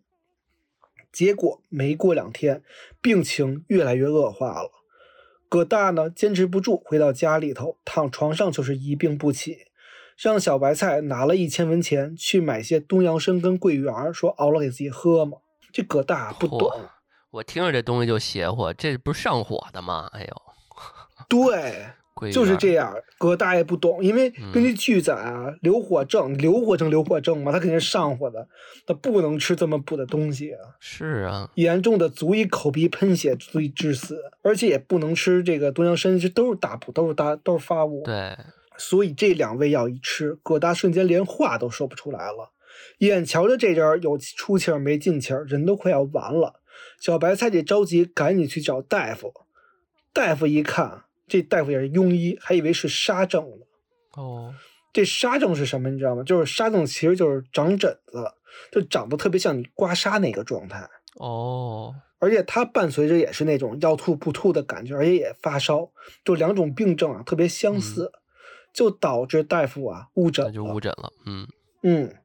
[1.12, 2.64] 结果没过两天，
[3.02, 4.72] 病情越来越恶化了。
[5.50, 9.58] 葛大呢坚持不住，回到家里头躺床上就是一病不起，
[10.18, 15.40] 让小白菜拿了一千文钱去买些东洋参跟桂圆，说熬了给自己喝嘛。
[15.78, 16.72] 这葛大不懂，
[17.30, 20.10] 我听着这东西就邪乎，这不是上火的吗？
[20.12, 20.42] 哎呦，
[21.30, 21.86] 对，
[22.34, 28.48] 就是这样，葛大爷不懂，因为根据记载啊，流火症，流火症，流火症嘛，他肯定是上火的，
[28.88, 38.36] 他不能吃这么补的东西啊，是啊，严重的足以口鼻喷血，足以致死，而且也不能吃这个东洋参，这都是大补，都是大都是发物，对，
[38.80, 42.52] 所以这两味药一吃，葛大瞬间连话都说不出来了，
[43.00, 46.62] 眼瞧着这人儿有出气儿没进气儿，人都快要完了。
[47.00, 49.34] 小白菜这着急，赶紧去找大夫。
[50.14, 53.66] 大夫一看，这大夫也是庸医，还以为是沙症呢。
[54.16, 54.56] 哦，
[54.92, 55.90] 这沙症是什么？
[55.90, 56.24] 你知道吗？
[56.24, 58.26] 就是沙症，其实就是长疹子，
[58.72, 65.92] 就长得特别像你刮痧那个状态，哦，而且它伴随着也是那种要吐不吐的感觉，而且也发烧，
[66.26, 68.12] 就两种病症啊特别相似，
[68.74, 71.14] 就导致大夫啊误诊那就了误诊了。
[71.28, 71.48] 嗯，
[71.84, 72.16] 嗯，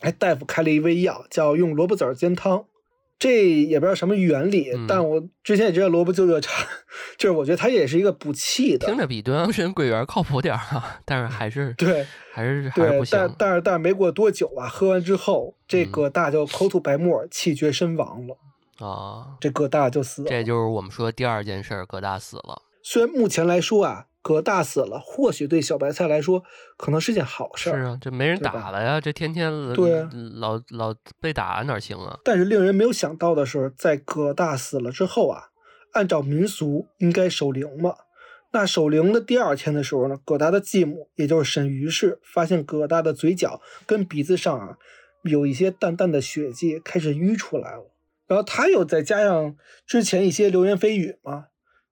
[0.00, 2.64] 哎，大夫开了一味药，叫用萝卜籽儿煎汤。
[3.18, 6.66] 这也不知道什么原理，嗯但我之前也知道萝卜就热茶，
[7.18, 8.96] 就是我觉得它也是一个补气的听。
[8.96, 13.34] 着比东洋参、桂圆靠谱点儿啊，但是还是对还是还是对不，行但。
[13.38, 18.38] 但是但是没过多久啊，喝完之后，这嗯葛大就口吐白沫，气绝身亡了。
[18.86, 20.30] 啊，这葛大就死了。
[20.30, 22.62] 这就是我们说第二件事，葛大死了。
[22.82, 26.42] 虽然目前来说啊，葛大死了，或许对小白菜来说
[26.76, 32.18] 可能是件好事儿，是啊，这没人打了呀，这天天对啊老老被打哪行啊？
[32.24, 35.44] 但是令人没有想到的是，在葛大死了之后啊，
[35.92, 37.94] 按照民俗应该守灵嘛。
[38.52, 44.76] 那守灵的第二天的时候呢，葛大的继母，也就是沈于氏，发现葛大的嘴角跟鼻子上啊
[45.22, 47.92] 有一些淡淡的血迹开始淤出来了。
[48.26, 49.56] 然后他又再加上
[49.86, 51.46] 之前一些流言蜚语嘛，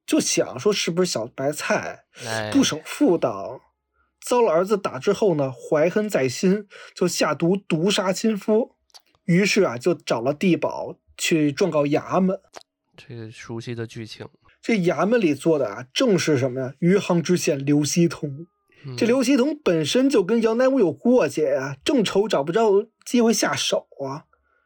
[0.09, 3.61] 就想说是不是小白菜哎，不守妇道，
[4.25, 8.75] 遭了儿子打之后呢，怀恨在心，就下毒毒杀亲夫。
[9.27, 12.41] 于是啊，就找了地保去状告衙门。
[12.97, 14.27] 这个熟悉的剧情。
[14.63, 16.75] 这衙门里坐的啊，正是什么呀？
[16.79, 18.47] 余杭知县刘希同。
[18.87, 24.25] 嗯这刘希同本身就跟杨乃武有过节呀、正愁找不着机会下手啊，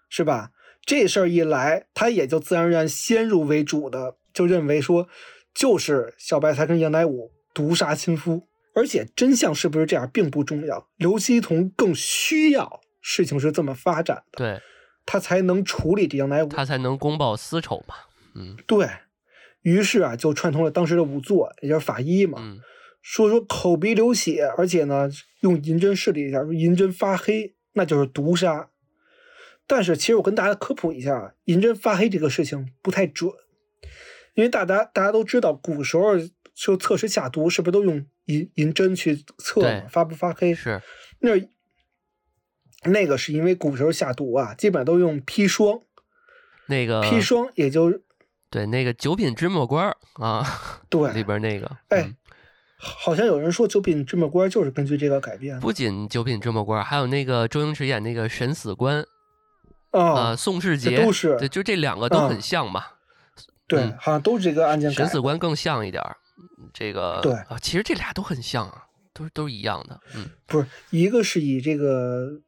[0.09, 0.53] 是吧？
[0.87, 5.09] 这事儿一来，他也就自然而然先入为主的就认为说，
[5.55, 14.61] 就是小白菜跟杨乃武毒杀亲夫，而且真相是不是这样并不重要，刘希同更需要事情是这么发展的，对
[15.05, 16.49] 他才能处理这杨乃武。
[16.49, 17.95] 他才能公报私仇嘛。
[18.35, 18.88] 嗯对
[19.62, 22.61] 于是啊，就串通了当时的仵作，也就是法医嘛，嗯，
[23.03, 28.71] 说说口鼻流血，而且呢用银针试了一下，银针发黑，那就是毒杀。
[29.66, 33.31] 但是其实我跟大家科普一下啊，银针发黑这个事情不太准，
[34.35, 36.12] 因为大家大家都知道，古时候
[36.55, 40.55] 就测试下毒是不是都用银银针去测，发不发黑？
[40.55, 40.81] 是
[41.21, 41.31] 那
[42.85, 45.81] 那个是因为古时候下毒啊，基本上都用砒霜，
[46.66, 48.01] 那个砒霜也就
[48.51, 50.45] 对那个九品芝麻官啊，
[50.90, 52.16] 对里边那个，哎嗯
[52.85, 59.07] 好像有人说九品芝麻官就是根据这个改编不仅九品芝麻官，还有那个周星驰演那个审死官
[59.92, 62.85] 啊、啊，宋世杰，都是对，就这两个都嗯很像嘛。
[63.77, 65.09] 对，嗯好像都是这个案件改审。
[65.09, 66.17] 死官更像一点儿，
[66.73, 69.99] 这个对啊，其实这俩都很像啊，都都是一样的。
[70.15, 72.41] 嗯，不是一个是以这个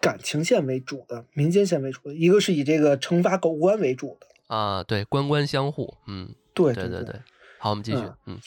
[0.00, 4.26] 感情线为主的，民间线为主的；一个是以这个惩罚狗官为主的。
[4.54, 7.20] 啊，对，官官相护，嗯，对对对对。
[7.58, 8.40] 好，我们继续，嗯嗯，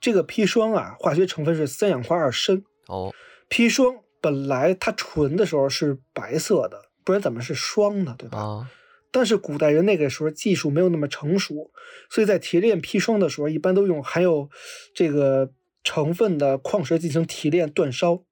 [0.00, 2.62] 这个砒霜啊，化学成分是三氧化二砷。
[2.88, 3.12] 哦，
[3.50, 8.14] 砒霜本来它纯的时候是白色的，不然怎么是霜呢？
[8.18, 8.38] 对吧？
[8.38, 8.70] 啊，
[9.16, 11.70] 但是古代人那个时候技术没有那么成熟，
[12.10, 14.50] 所以在提炼砒霜的时候，一般都用含有
[14.94, 15.50] 这个
[15.82, 18.24] 成分的矿石进行提炼煅烧，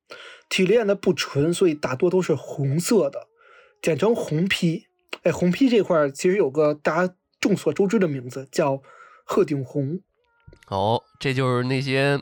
[0.51, 3.29] 提炼的不纯，所以大多都是红色的，
[3.81, 4.87] 简称红坯。
[5.23, 8.83] 哎，红坯这块其实有个大家众所周知的名字，叫
[9.25, 10.03] 鹤顶红。
[10.69, 12.21] 哦，这就是那些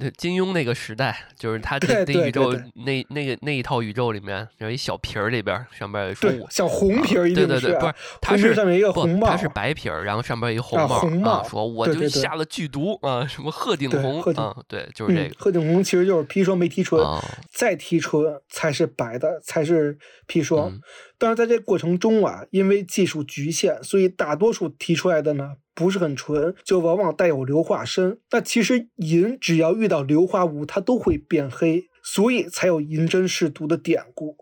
[0.00, 17.22] 那金庸那个时代，就是他对那宇宙那那个那一套宇宙里面有一小瓶儿里边上边有说对我，小红瓶儿对对对，不是，它是上面一个红帽，它是白瓶儿，然后上边一红啊帽，红帽说我就下了剧毒啊，什么鹤顶红啊，对，就是这嗯，个鹤顶红其实就是砒霜没提纯，啊，
[17.52, 19.96] 再提纯才是白的，才是
[20.26, 20.70] 砒霜。
[20.70, 20.80] 嗯
[21.18, 28.18] 但是在这过程中啊，因为技术局限，所以大多数提出来的呢不是很纯，就往往带有硫化砷。
[28.32, 34.38] 那其实银只要遇到硫化物，它都会变黑，所以才有银针试毒的典故。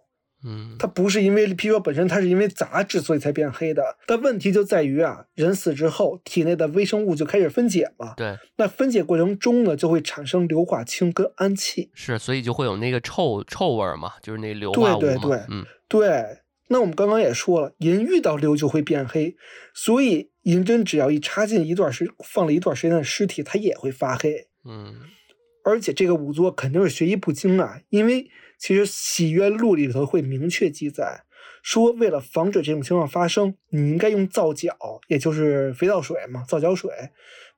[0.46, 3.82] 嗯，它不是因为砒霜本身，它是因为杂质所以才变黑的。
[4.06, 8.12] 但问题就在于啊，人死之后，体内的微生物就开始分解嘛。
[8.14, 11.90] 对，那分解过程中呢，就会产生硫化氢跟氨气。
[11.94, 19.36] 是，所以就会有那个臭臭味儿嘛，就是那硫化物嘛，对对嗯，对，那我们刚刚也说了，银遇到硫就会变黑，
[19.74, 24.48] 所以银针只要一插进一段时放了一段时间的尸体，它也会发黑。
[24.64, 24.94] 嗯，
[25.62, 31.24] 而且这个仵作肯定是学艺不精啊，因为其实《洗冤录》里头会明确记载
[31.62, 34.76] 说，为了防止这种情况发生，你应该用皂角，
[35.08, 36.90] 也就是肥皂水嘛，皂角水，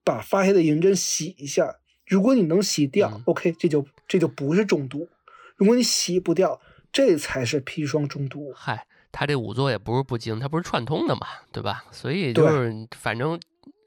[0.03, 1.77] 把发黑的银针洗一下。
[2.07, 5.09] 如果你能洗掉、嗯 o k 这就这就不是中毒；
[5.57, 6.61] 如果你洗不掉，
[6.93, 8.53] 这才是砒霜中毒。
[8.55, 8.87] 嗨，
[9.19, 11.87] 他这仵作也不是不精，他不是串通的嘛，对吧？
[11.91, 13.41] 所以就是反正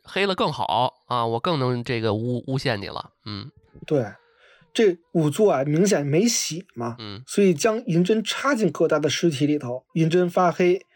[0.03, 3.51] 黑了更好啊，我更能这个诬诬陷你了，嗯
[3.85, 4.03] 对，
[4.73, 10.87] 这仵作啊，明显没洗嘛，嗯所以将银针插进疙瘩的尸体里头，银针发黑。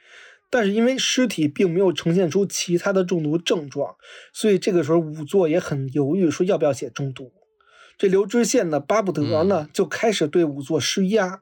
[0.50, 3.96] 但是因为尸体并没有呈现出其他的中毒症状，
[4.32, 7.32] 所以这个时候仵作也很犹豫，说要不要写中毒。
[7.98, 11.41] 这刘知县呢，巴不得呢，就开始对仵作施压，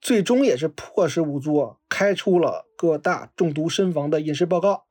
[0.00, 4.84] 最终也是迫使仵作开出了各大中毒身亡的饮食报告。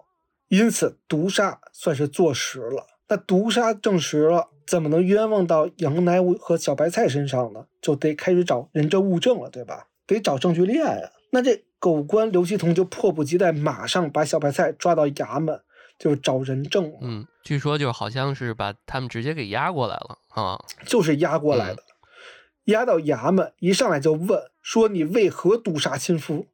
[0.47, 2.87] 因此，毒杀算是坐实了。
[3.07, 7.65] 那毒杀证实了，怎么能冤枉到杨乃武和小白菜身上呢？
[7.81, 9.87] 就得开始找人证物证了，对吧？
[10.05, 11.09] 得找证据链啊。
[11.31, 15.61] 那这狗官刘希同就迫不及待，马上把小白菜抓到衙门，
[15.99, 21.83] 就是找人证，嗯，据说就好像是把他们直接给押过来了啊，就是押过来的。
[22.69, 26.47] 押到衙门，一上来就问说：“你为何毒杀亲夫？”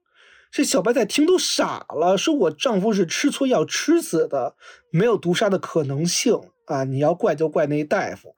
[0.51, 4.55] 这小白菜听都傻了，说：“我丈夫是吃错药吃死的，
[4.89, 6.83] 没有毒杀的可能性啊！
[6.83, 8.35] 你要怪就怪那大夫。”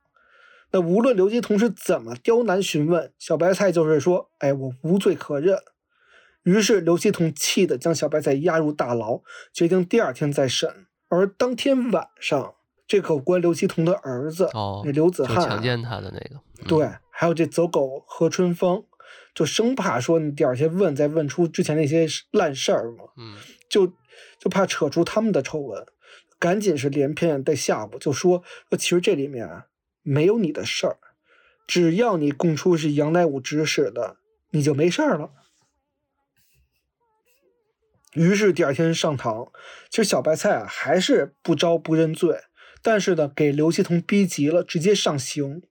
[0.71, 5.59] 那无论刘基同是怎么刁难询问，小白菜就是说：“哎，我无罪可认。”
[6.43, 9.21] 于是刘希同气得将小白菜押入大牢，
[9.53, 10.87] 决定第二天再审。
[11.09, 12.55] 而当天晚上，
[12.87, 18.85] 这狗官刘希同的儿子，哦那刘子就翰啊强奸他的那个，嗯对，还有这走狗何春风，
[19.33, 23.35] 就生怕说你第二天问再问出之前那些烂事儿嘛，嗯
[23.67, 23.87] 就
[24.39, 25.83] 就怕扯出他们的丑闻，
[26.37, 29.65] 赶紧是连骗带吓唬，就说说其实这里面啊
[30.03, 30.99] 没有你的事儿，
[31.65, 34.17] 只要你供出是杨乃武指使的，
[34.51, 35.31] 你就没事儿了。
[38.13, 39.51] 于是第二天上堂，
[39.89, 42.41] 其实小白菜啊还是不招不认罪，
[42.83, 45.63] 但是呢给刘希同逼急了，直接上刑。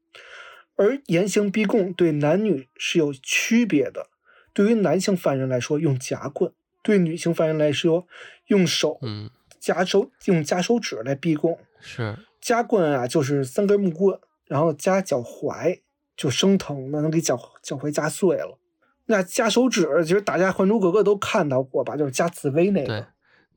[0.77, 4.09] 而严刑逼供对男女是有区别的，
[4.53, 8.07] 对于男性犯人来说用夹棍，对女性犯人来说
[8.47, 11.59] 用手嗯夹手用夹手指来逼供。
[11.81, 15.81] 是夹棍啊就是三根木棍，然后夹脚踝
[16.17, 18.59] 就生疼的能给脚脚踝夹碎了。
[19.07, 21.97] 那夹手指，其实大家《还珠格格》都看到过吧？
[21.97, 23.07] 就是夹紫薇那个对个。，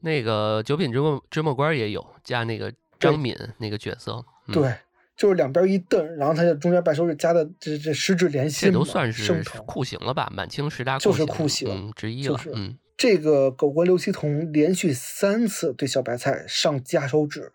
[0.02, 4.74] 那个九品芝麻芝麻官也有夹那个张敏那个角色，嗯、对，
[5.20, 9.44] 就是两边一蹬，然后他就中间把手指夹的这这十指连心这，都算是。
[9.68, 10.32] 酷刑了吧？
[10.34, 17.52] 满清十大就是酷酷刑嗯之一了，就是嗯这个狗官刘希同连续三次对小白菜上夹手指，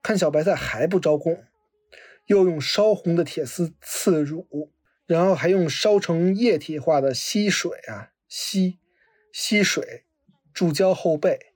[0.00, 1.42] 看小白菜还不招供，
[2.26, 4.70] 又用烧红的铁丝刺乳，
[5.06, 8.78] 然后还用烧成液体化的溪水啊吸
[9.32, 10.04] 吸水
[10.54, 11.51] 注胶后背。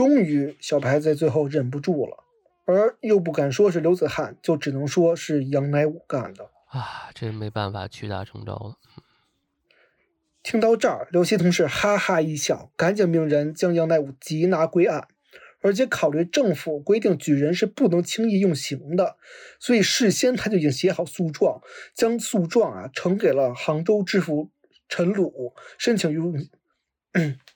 [0.00, 2.24] 终于，小白在最后忍不住了，
[2.64, 6.44] 而又不敢说是刘子翰，就只能说是杨乃武干的。
[6.68, 8.78] 啊，这没办法，屈打成招了。
[10.42, 15.06] 听到这儿，刘希同事哈哈一笑，赶紧命人将杨乃武缉拿归案。
[15.60, 19.18] 而且考虑政府规定举人是不能轻易用刑的，
[19.58, 21.60] 所以事先他就已经写好诉状，
[21.94, 24.48] 将诉状啊呈给了杭州知府
[24.88, 26.32] 陈鲁，申请用，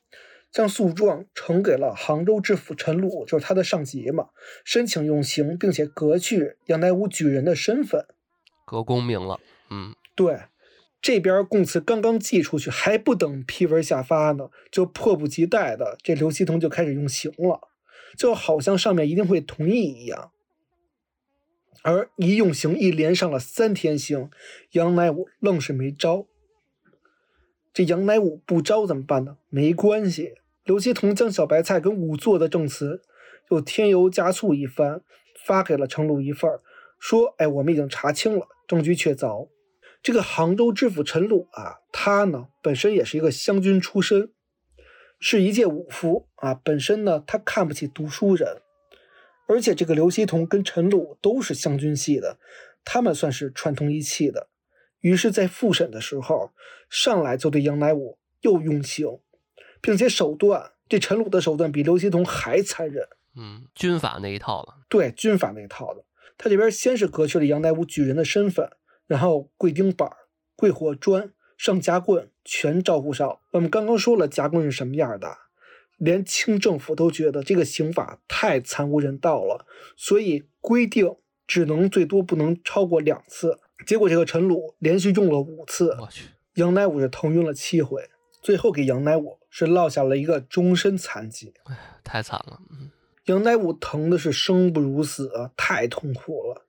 [0.55, 4.29] 将诉状呈给了杭州知府陈鲁，就是他的上级嘛，
[4.65, 8.07] 申请用刑，并且革去杨乃武举人的身份。
[8.65, 9.41] 革功名了，
[9.71, 10.43] 嗯，对，
[11.03, 17.69] 这边供词刚刚寄出去，还不等批文下发呢，就迫不及待的这刘希同就开始用刑了。
[18.17, 20.31] 就好像上面一定会同意一样，
[21.83, 24.31] 而一用刑一连上了三天刑，
[24.71, 26.29] 杨乃武愣是没招。
[27.73, 29.39] 这杨乃武不招怎么办呢？
[29.49, 30.35] 没关系，
[30.65, 33.03] 刘希同将小白菜跟仵作的证词
[33.51, 35.03] 又添油加醋一番，
[35.45, 36.51] 发给了程鲁一份
[36.99, 39.51] 说：“哎，我们已经查清了，证据确凿。
[40.03, 44.31] 这个杭州知府陈鲁啊，他呢本身也是一个湘军出身。”
[45.21, 48.61] 是一介武夫啊，本身呢他看不起读书人，
[49.47, 52.39] 而且这个刘希同跟陈鲁都是湘军系的，
[52.85, 54.49] 他们算是串通一气的。
[55.01, 56.53] 于是，在复审的时候，
[56.91, 59.19] 上来就对杨乃武又用刑，
[59.85, 63.07] 并且手段，这陈鲁的手段比刘希同还残忍。
[63.37, 64.73] 嗯，军法那一套的。
[64.89, 66.03] 对，军法那一套的。
[66.39, 68.71] 他这边先是革去了杨乃武举人的身份，
[69.07, 70.11] 然后跪钉板、
[70.57, 71.33] 跪火砖。
[71.59, 73.39] 上夹棍全照顾上。
[73.53, 75.37] 我们刚刚说了夹棍是什么样的，
[75.99, 79.65] 连清政府都觉得这个刑法太惨无人道了，
[79.97, 81.15] 所以规定
[81.47, 83.61] 只能最多不能超过两次。
[83.87, 86.25] 结果这个陈鲁连续用了五次，我去，
[86.55, 88.03] 杨乃武是头晕了七回，
[88.45, 91.55] 最后给杨乃武是落下了一个终身残疾。
[91.65, 92.61] 哎，太惨了。
[92.71, 92.91] 嗯，
[93.25, 96.67] 杨乃武疼的是生不如死啊，太痛苦了，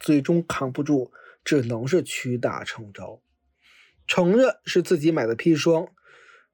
[0.00, 1.12] 最终扛不住，
[1.44, 3.20] 只能是屈打成招。
[4.06, 5.88] 承认是自己买的砒霜，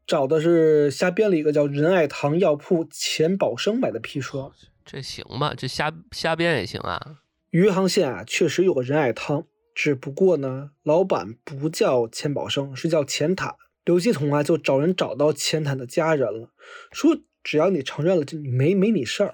[0.05, 4.53] 找的是瞎编了一个叫仁爱堂药铺钱宝生买的砒霜，
[4.85, 5.55] 这行吧？
[5.57, 7.21] 这瞎瞎编也行啊？
[7.51, 13.55] 余杭县啊，确实有个仁爱汤，只不过呢，老板不叫钱宝生，是叫钱坦。
[13.91, 16.53] 刘继统啊，就找人找到钱坦的家人了，
[16.93, 19.33] 说只要你承认了，就没没你事儿；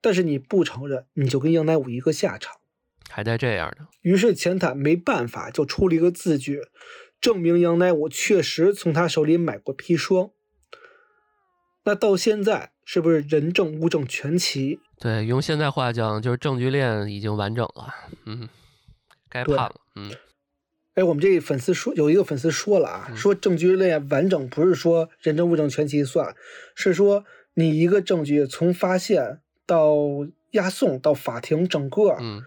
[0.00, 2.60] 但是你不承认，你就跟杨乃武一个下场。
[3.10, 3.88] 还带这样的？
[4.02, 6.60] 于是钱坦没办法，就出了一个字据。
[7.20, 10.30] 证明杨乃武确实从他手里买过砒霜，
[11.82, 14.78] 那到现在是不是人证物证全齐？
[15.00, 17.92] 对，用现在话讲就是证据链已经完整了。
[18.26, 18.48] 嗯，
[19.28, 19.74] 该判了。
[19.96, 20.12] 嗯，
[20.94, 26.34] 哎，我们这粉丝说有一个粉丝说了啊，说证据链完整不是说人证物证全齐算，
[26.74, 27.24] 是说
[27.54, 29.96] 你一个证据从发现到
[30.52, 32.16] 押送到法庭整个。
[32.20, 32.42] 嗯。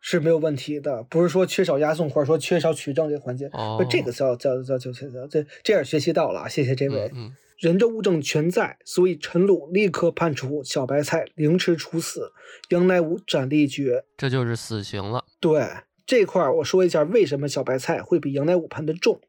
[0.00, 3.46] 是没有问题的，不是说缺少押送或者说缺少取证这个环节。
[3.46, 7.10] 哦，这个叫叫叫叫叫这这样学习到了，谢谢这位。
[7.12, 12.32] 嗯，人证物证全在，所以陈鲁立刻判处小白菜凌迟处死，
[12.68, 15.24] 杨乃武斩立决，这就是死刑了。
[15.40, 15.66] 对
[16.08, 19.20] 这块儿我说一下，为什么小白菜会比杨乃武判的重？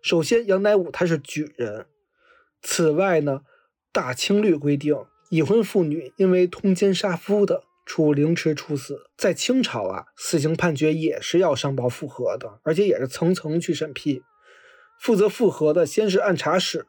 [0.00, 1.86] 首先，杨乃武他是举人，
[2.62, 3.40] 此外呢，
[3.90, 4.94] 大清律规定，
[5.30, 7.64] 已婚妇女因为通奸杀夫的。
[7.86, 14.22] 处凌迟处死，在清朝啊，死刑判决也是要上报复核的，而且也是层层去审批。
[14.98, 16.86] 负责复核的先是按察使，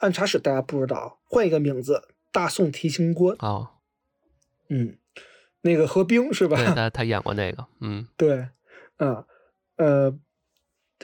[0.00, 3.34] 按察使大家不知道，换一个名字，大宋提刑官。
[3.38, 3.70] 哦，
[4.68, 4.98] 嗯，
[5.62, 6.62] 那个何冰是吧？
[6.74, 8.48] 他他演过那个，嗯，对，
[8.98, 9.24] 嗯，
[9.76, 10.18] 呃，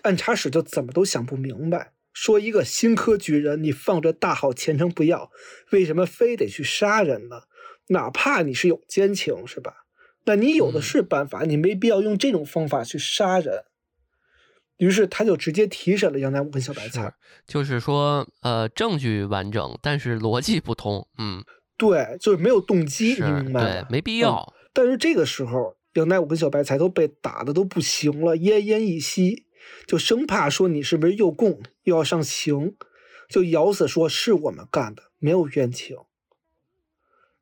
[0.03, 5.31] 按察使就怎么都想不明白，说一个新科举人，你放着大好前程不要，
[5.73, 7.43] 为什么非得去杀人呢？
[7.89, 9.87] 哪怕你是有奸情，是吧？
[10.27, 13.65] 那你有的是办法，你没必要用这种方法去杀人。
[14.77, 17.13] 于是他就直接提审了杨乃武跟小白菜，
[17.47, 21.07] 就是说，呃，证据完整，但是逻辑不通。
[21.19, 21.45] 嗯，
[21.77, 24.55] 对，就是没有动机，你明白对，没必要。
[24.73, 29.47] 但是这个时候，杨乃武跟小白菜都被打的都不行了，奄奄一息，
[29.87, 32.77] 就生怕说你是不是又供又要上刑，
[33.29, 35.97] 就咬死说是我们干的，没有冤情。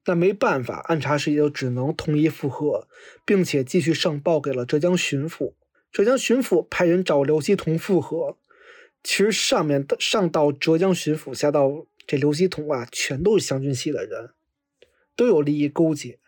[0.06, 2.88] 那没办法，按察使也就只能同意复核，
[3.26, 5.52] 并且继续上报给了浙江巡抚。
[5.92, 8.38] 浙江巡抚派人找刘希同复核。
[9.02, 14.30] 其实上面上到浙江巡抚，下到这刘希同啊，全都是湘军系的人，
[15.14, 16.18] 都有利益勾结。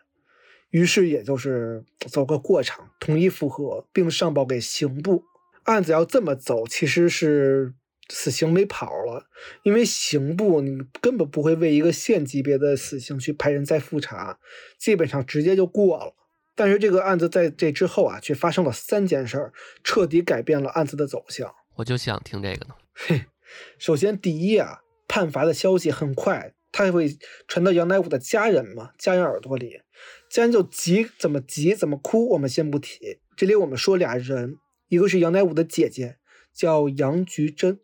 [0.70, 5.24] 于是也就是走个过场，同意复核，并上报给刑部。
[5.64, 7.74] 案子要这么走，其实是。
[8.12, 9.28] 死刑没跑了，
[9.62, 14.40] 因为刑部你根本不会为一个县级别的死刑去派人再复查，
[14.80, 16.16] 基本上直接就过了。
[16.56, 19.52] 但是这个案子在这之后啊，却发生了三件事儿，
[19.84, 21.54] 彻底改变了案子的走向。
[21.76, 22.74] 我就想听这个呢。
[22.92, 23.26] 嘿，
[23.78, 27.16] 首先，第一啊，判罚的消息很快，它会
[27.46, 29.80] 传到杨乃武的家人嘛，家人耳朵里，
[30.30, 33.18] 家人就急，怎么急怎么哭，我们先不提。
[33.36, 34.58] 这里我们说俩人，
[34.88, 36.18] 一个是杨乃武的姐姐，
[36.54, 37.80] 叫杨菊珍，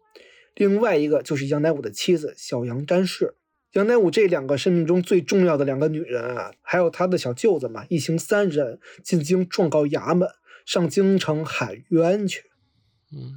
[0.54, 3.34] 另外一个就是杨乃武的妻子小杨詹氏。
[3.72, 10.28] 杨乃武这两个生命中最重要的两个女人啊，还有他的小舅子嘛，一行三人进京状告衙门，
[10.64, 12.44] 上京城喊冤去。
[13.12, 13.34] 嗯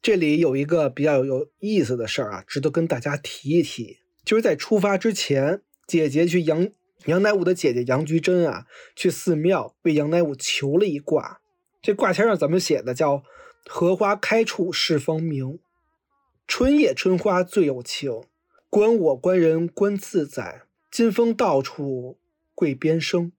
[0.00, 6.68] 这里有一个比较有意思的事儿啊，值得跟大家提一提，就是在出发之前，姐姐去杨
[7.06, 11.40] 杨乃武的姐姐杨菊珍啊，去寺庙为杨乃武求了一卦。
[11.80, 12.92] 这卦签上怎么写的？
[12.92, 13.22] 叫
[13.66, 15.60] “荷花开处是方明，
[16.46, 18.22] 春夜春花最有情。
[18.68, 22.18] 观我观人观自在，金风到处
[22.54, 23.32] 贵边生。”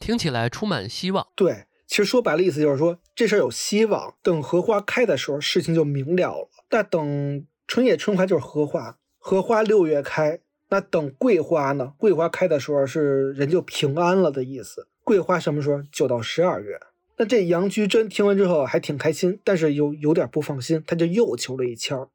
[0.00, 1.28] 听起来充满希望。
[1.36, 6.48] 对，其实说白了意思就是说这事儿有希望，等荷花开的时候事情就明了了。
[6.68, 11.92] 但等春夜春花就是荷花，荷花六月开，那等桂花呢？
[11.98, 14.88] 桂花开的时候是人就平安了的意思。
[15.04, 15.82] 桂花什么时候？
[15.92, 16.80] 九到十二月。
[17.16, 22.08] 那这杨居真听完之后还挺开心，但是有有点不放心，他就又求了一签儿，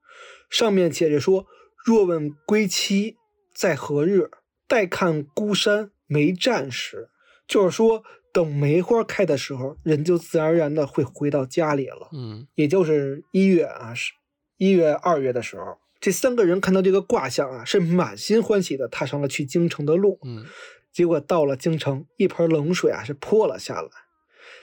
[0.50, 1.46] 上面写着说
[1.86, 3.18] ：“若问归期
[3.54, 4.32] 在何日？
[4.68, 7.10] 待看孤山没战时。”
[7.48, 8.04] 就是说，
[8.34, 14.14] 等梅花开的时候，人就自然而然的会回到家里了，嗯也就是一月啊，是
[14.58, 15.78] 一月、二月的时候。
[16.06, 20.20] 这三个人看到这个卦象啊，是满心欢喜的踏上了去京城的路。
[20.24, 20.46] 嗯
[20.94, 23.90] 结果到了京城，一盆冷水啊是泼了下来，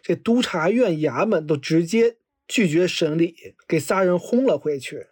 [0.02, 2.16] 这督察院衙门都直接
[2.46, 3.34] 拒绝审理，
[3.66, 5.08] 给仨人轰了回去。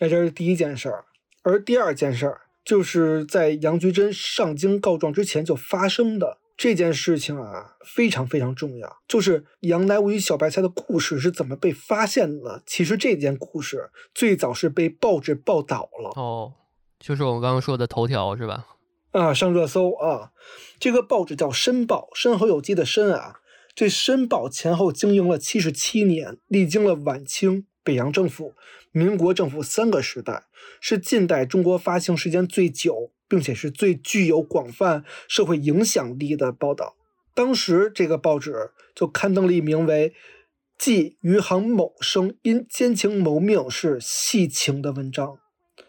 [0.00, 1.04] 那这是第一件事儿，
[1.42, 8.96] 而第二件事儿就是在杨菊珍上京告状之前就发生的这件事情啊，非常非常重要。
[9.06, 12.62] 就是杨乃武与小白菜的故事是怎么被发现的呢？
[12.64, 16.10] 其实这件故事最早是被报纸报道了。
[16.16, 16.54] 哦，
[16.98, 18.66] 就是我们刚刚说的头条是吧？
[19.12, 20.32] 啊，上热搜啊！
[20.78, 23.40] 这个报纸叫《申报》，申侯有基的申啊。
[23.74, 28.54] 这《申报》前后经营了七十七年，历经了晚清、北洋政府、
[28.92, 30.44] 民国政府三个时代，
[30.80, 36.96] 是近代中国发行时间最久，并且是最具有广泛社会影响力的报道。
[37.34, 40.14] 当时这个报纸就刊登了一名为
[40.78, 45.38] “记余杭某生因奸情谋命是系情”的文章。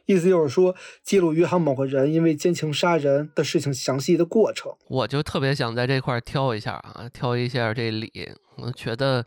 [0.05, 0.73] 意思就是说，
[1.03, 4.71] 记录余杭某个人因为奸情杀人的事情详细的过程。
[4.87, 8.11] 我就特别想在这块儿挑一下啊，挑一下这理。
[8.55, 9.25] 我觉得，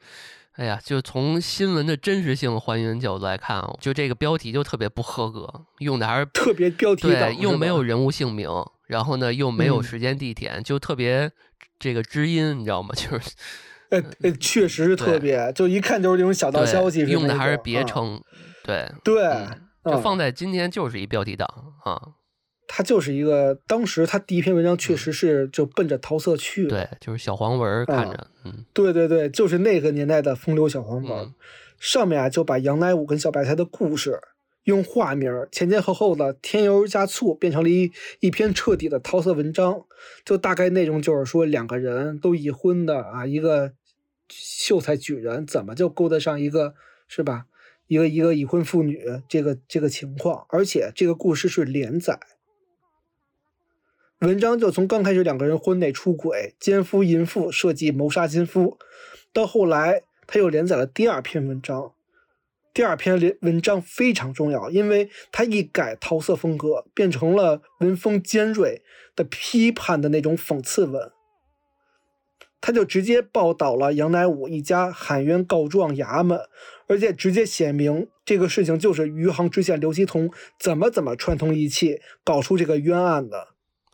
[0.61, 5.49] 哎呀，就从新闻的真实性还原角度来看啊，就这个标题就特别不合格，
[5.79, 8.47] 用的还是特别标题党对，又没有人物姓名，
[8.87, 9.83] 然后呢又没有嗯。
[9.83, 11.31] 时间地点，就特别
[11.79, 12.91] 这个知音，你知道吗？
[12.95, 13.31] 就是
[13.89, 18.21] 呃呃，确实是特别，就一看就是那种小道消息，用的还是别称，
[18.63, 19.49] 对，对，嗯
[19.87, 20.03] 就嗯。
[20.03, 21.49] 放在今天就是一标题党
[21.87, 21.99] 啊，
[22.73, 26.71] 他就是一个，当时他第一篇文章确实是就奔着桃色去的。
[26.71, 31.19] 对，就是小黄文儿看啊着，嗯对对对，就是那个年代的风流小黄文。
[31.25, 31.35] 嗯
[31.83, 34.21] 上面啊就把杨乃武跟小白菜的故事
[34.65, 37.91] 用化名前前后后的添油加醋，变成了一
[38.21, 39.87] 一篇彻底的桃色文章。
[40.23, 43.73] 就大概内容就是说，两个人都已婚的啊，一个
[44.29, 46.75] 秀才举人，怎么就勾搭上一个
[47.09, 47.47] 是吧？
[47.87, 52.21] 一个一个已婚妇女这个这个情况，而且这个故事是连载。
[54.21, 58.77] 文章就从刚开始两个人婚内出轨、奸夫淫妇设计谋杀奸夫，
[59.33, 61.95] 到后来他又连载了第二篇文章。
[62.75, 68.83] 第二篇连文章非常重要，因为他一改桃色风格，变成了文风尖锐
[69.17, 71.11] 的批判的那种讽刺文。
[72.61, 76.39] 他就直接报道了杨乃武一家喊冤告状衙门，
[76.89, 83.49] 而且直接写明这个事情就是余杭知县刘希同怎么怎么串通一气搞出这个冤案的。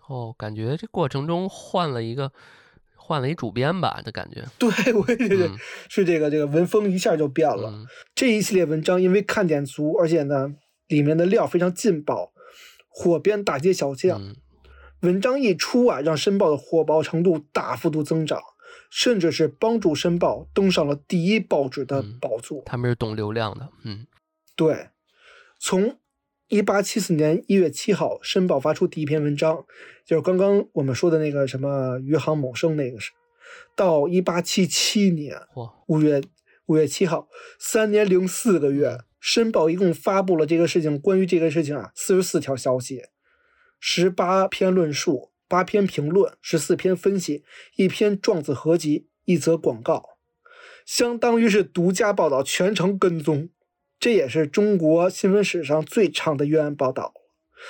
[0.08, 2.32] 哦，感觉这过程中换了一个
[2.94, 5.56] 换了一主编吧的感觉， 对，我也觉得嗯
[5.88, 7.70] 是这个这个文风一下就变了。
[7.70, 10.54] 嗯这一系列文章因为看点足，而且呢
[10.88, 12.32] 里面的料非常劲爆，
[12.88, 14.20] 火遍大街小巷。
[14.22, 14.36] 嗯
[15.02, 18.40] 文章一出啊，让《申报》的火爆程度大幅度增长，
[18.90, 22.62] 甚至是帮助《申报》登上了第一报纸的嗯宝座。
[22.64, 24.06] 他们是懂流量的，嗯
[24.56, 24.88] 对，
[25.60, 25.98] 从
[26.48, 29.66] 一八七四年一月七号，《申报》发出第一篇文章，
[30.06, 33.10] 就是刚刚我们说的那个什么余杭某生那个是，
[33.74, 36.22] 到一八七七年嚯，五月
[36.66, 37.28] 五月七号，
[37.58, 38.88] 三年零四个月，
[39.18, 43.02] 《申报》一共发布了这个事情关于这个事情啊四十四条消息，
[43.80, 47.44] 十八篇论述，八篇评论，十四篇分析，
[47.74, 50.10] 一篇状子合集，一则广告，
[50.84, 53.48] 相当于是独家报道，全程跟踪。
[53.98, 57.12] 这也是中国新闻史上最长的冤案报道。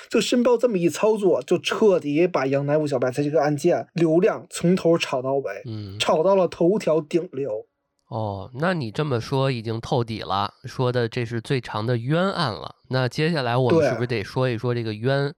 [0.09, 7.67] 就申报这么一操作，就彻底把杨乃武小白菜这个案件流量从头炒到尾，嗯，炒到了头条顶流。
[8.09, 12.77] 哦，那你这么说已经透底了，说的这是最长的冤案了。
[12.91, 15.35] 那接下来我们是不是得说一说这个冤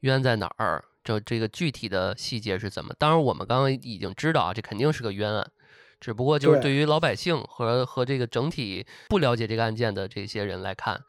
[0.00, 0.84] 冤在哪儿？
[1.02, 2.94] 就这个具体的细节是怎么？
[2.96, 5.50] 当然，我们刚刚已经知道啊，这肯定是个冤案，
[5.98, 11.00] 只不过就是对对于老百姓和和这个整体不了解这个案件的这些人来看，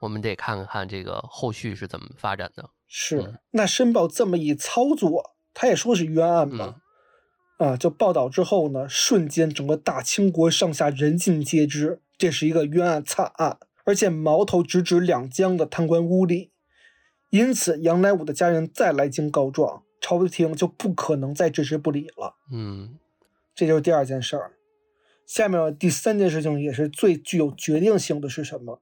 [0.00, 2.70] 我们得看看这个后续是怎么发展的。
[2.86, 6.76] 是，嗯那申报这么一操作，他也说是冤案嘛。
[7.58, 16.50] 啊，就报道之后呢，瞬间整个大清国上下人尽皆知，这是一个冤案惨案，而且矛头直指两江的贪官污吏。
[17.30, 22.36] 因此，杨乃武的家人再来京告状，朝廷就不可能再置之不理了。
[22.52, 22.96] 嗯
[23.54, 24.52] 这就是第二件事儿。
[25.26, 28.80] 下面第三件事情也是最具有决定性的是什么？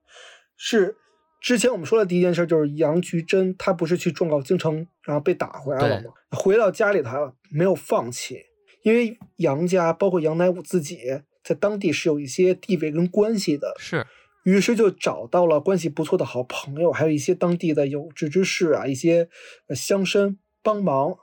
[0.55, 0.95] 是
[1.39, 6.11] 之前我们说的第一件事，就是杨菊珍她不是去状告京城，然后被打回来了吗？
[6.31, 8.41] 回到家里她没有放弃，
[8.83, 10.99] 因为杨家包括杨乃武自己
[11.43, 14.05] 在当地是有一些地位跟关系的，是，
[14.43, 19.29] 于是就找到了关系不错的好朋友，还有一些当地的有志之士啊，一些
[19.67, 21.15] 呃乡绅帮忙。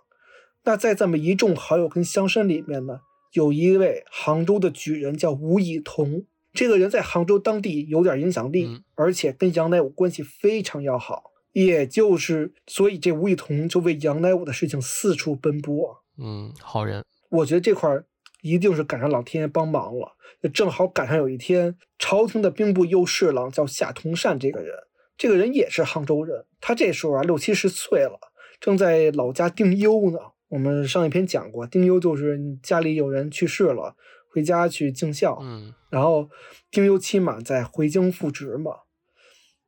[0.65, 3.01] 那在这么一众好友跟乡绅里面呢，
[3.33, 11.33] 有一位杭州的举人叫吴以同，这个人在杭州当地有点影响力，嗯而且跟杨乃武关系非常要好。
[11.53, 16.03] 也就是，所以这吴以同就为杨乃武的事情四处奔波。
[16.19, 17.05] 嗯，好人。
[17.29, 18.07] 我觉得这块儿
[18.43, 24.75] 一定是赶上老天爷帮忙了，就正好赶上有一天，朝廷的兵部右侍郎叫夏同善这个人，
[25.17, 28.19] 这个人也是杭州人，他这时候啊六七十岁了，
[28.59, 30.19] 正在老家丁忧呢。
[30.49, 33.97] 我们上一篇讲过，丁忧就是家里有人去世了，
[34.35, 36.29] 回家去尽孝，嗯然后
[36.73, 38.73] 丁忧期满再回京复职嘛。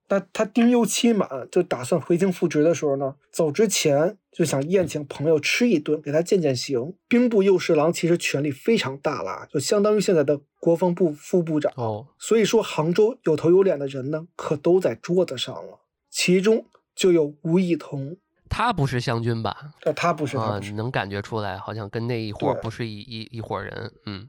[0.09, 6.95] 那他丁忧期满就打算回京复职的时候呢，走之前就想宴请朋友吃一顿，给他践践行。
[7.09, 11.73] 兵部右侍郎其实权力非常大啦，就相当于现在的国防部副部长。
[11.77, 18.17] 哦，所以说，杭州有头有脸的人呢，可都在桌子上了，其中就有吴以同。
[18.49, 19.73] 他不是湘军吧？
[19.83, 23.93] 呃，他不是，他啊能感觉出来，好像跟那一伙儿不是一一一伙人。
[24.07, 24.29] 嗯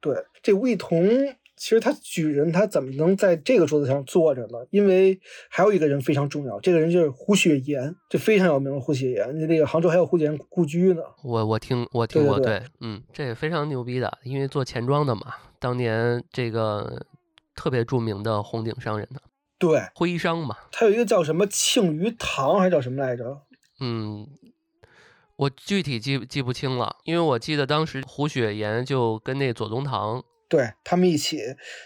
[0.00, 1.08] 对，这吴以同
[1.56, 4.58] 其实他举人，他怎么能在这个桌子上坐着呢？
[4.70, 5.18] 因为
[5.50, 9.36] 还有一个人非常重要，这个人就是胡雪岩，这非常有名的胡雪岩。
[9.48, 11.02] 那个杭州还有胡雪岩故居呢。
[11.24, 17.04] 我我听我听过，对对对嗯，这也非常牛逼的，因为做钱庄的嘛，当年这个
[17.56, 19.18] 特别著名的红顶商人呢，
[19.58, 23.42] 对，徽商嘛，他有一个叫什么庆余堂，还是叫什么来着？
[23.80, 24.28] 嗯，
[25.38, 31.40] 我具体记记不清了，因为我记得当时胡雪岩就跟那左宗棠，对他们一起，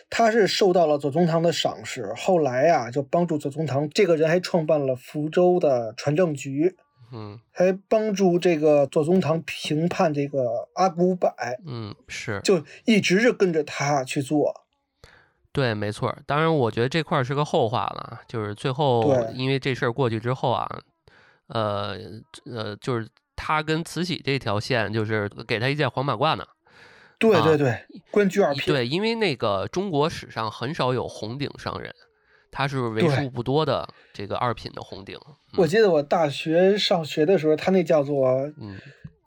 [0.08, 6.74] 他是受到了左宗棠的赏识，后来呀、就帮助左宗棠这个人还创办了福州的船政局，
[7.12, 11.30] 嗯还帮助这个左宗棠评判这个阿古柏，
[11.66, 14.62] 嗯，是就一直是跟着他去做。
[15.52, 16.16] 对，没错。
[16.24, 20.66] 当然，我觉得这块儿是个后话了，就是最后对因为这事儿过去之后啊，
[21.48, 21.98] 呃
[22.46, 23.06] 呃，就是
[23.44, 26.44] 他跟慈禧这条线，就是给他一件黄马褂呢。
[26.44, 26.48] 啊
[27.18, 28.72] 对对对，官居二品。
[28.72, 31.92] 对，因为那个中国史上很少有红顶商人，
[32.52, 35.18] 他是为数不多的这个二品的红顶。
[35.56, 38.28] 我记得我大学上学的时候，他那叫做
[38.60, 38.76] 嗯，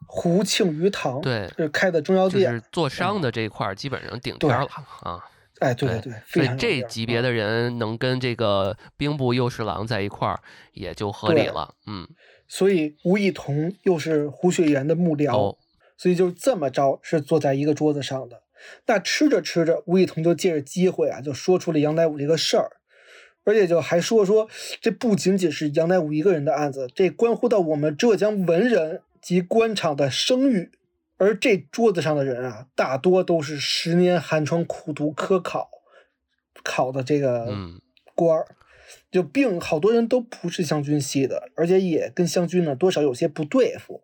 [0.07, 2.51] 胡庆余堂，对是开的中药店。
[2.51, 4.69] 就是做商的这一块儿基本上顶天儿了
[5.01, 5.19] 啊。
[5.59, 10.37] 哎，对对对，所以这级别的人能跟这个兵部右侍郎在一块儿，
[10.73, 11.73] 也就合理了。
[11.87, 12.05] 嗯，
[12.47, 15.57] 所以吴以同又是胡雪岩的幕僚，哦，
[15.97, 18.41] 所以就这么着是坐在一个桌子上的。
[18.85, 22.71] 那吃着吃着，吴以同就借着机会啊，就说出了杨乃武这个事儿，
[23.43, 24.49] 而且就还说说
[24.81, 30.71] 这不仅仅是杨乃武一个人的案子，这关乎到我们浙江文人及官场的声誉。
[31.17, 35.69] 而这桌子上的人啊，大多都是十年寒窗苦读科考
[36.61, 37.79] 考的这个嗯
[38.13, 38.45] 官儿，
[39.15, 44.01] 就并好多人都不是湘军系的，而且也跟湘军呢多少有些不对付。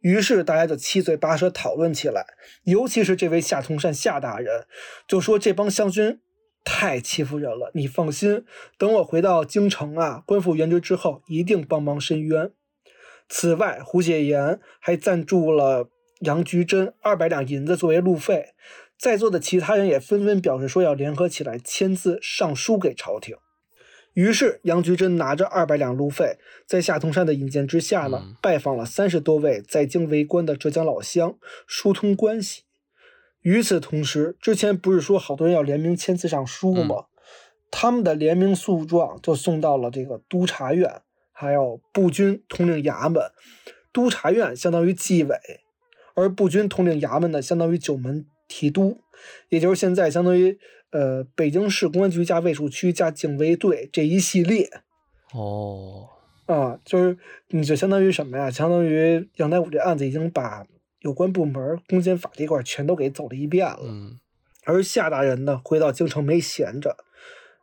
[0.00, 2.24] 于是大家就七嘴八舌讨论起来，
[2.64, 4.64] 尤其是这位夏同善夏大人，
[5.06, 6.18] 就说这帮湘军
[6.64, 7.70] 太欺负人了。
[7.74, 8.46] 你放心，
[8.78, 12.50] 等我回到京城啊，官复原职之后，一定帮忙伸冤。
[13.28, 15.90] 此外，胡雪岩还赞助了
[16.20, 18.54] 杨菊珍二百两银子作为路费。
[18.98, 23.36] 在座的其他人也纷纷表示说要联合起来签字上书给朝廷。
[24.18, 31.38] 于是杨菊珍拿着二百两路费，在夏同山的引荐之下呢，嗯拜访了三十多位在京为官的浙江老乡，
[31.68, 32.62] 疏通关系。
[33.42, 37.04] 与此同时，之前不是说好多人要联名签字上书吗？
[37.70, 41.00] 他们的联名诉状就送到了这个督察院，
[41.30, 43.22] 还有步军统领衙门。
[43.92, 45.38] 督察院相当于纪委，
[46.16, 49.00] 而步军统领衙门呢，相当于九门提督，
[49.48, 50.58] 也就是现在相当于
[50.90, 54.70] 呃北京市公安局加卫戍区加警卫队这一系列
[55.32, 56.08] 哦，
[56.46, 57.18] 啊，就是
[57.48, 58.50] 你就相当于什么呀？
[58.50, 60.66] 相当于杨乃武这案子已经把
[61.00, 63.80] 有关部门公检法这块全都给走了一遍了。
[63.82, 64.18] 嗯
[64.64, 66.98] 而夏大人呢，回到京城没闲着，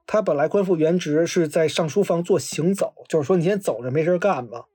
[0.07, 4.65] 他本来官复原职是在上书房做行走，就是说你先走着没事干嘛。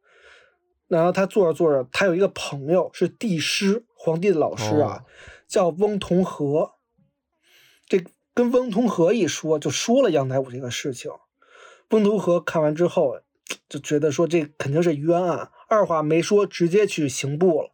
[0.87, 5.07] 然后他做着做着，他有一个朋友是帝师，皇帝的老师啊，哦
[5.49, 6.75] 叫翁同和。
[7.89, 11.11] 这跟翁同龢一说，就说了杨乃武这个事情。
[11.91, 13.21] 翁同龢看完之后，
[13.69, 17.71] 就觉得说这肯定是冤案，二话没说，直接去刑部了。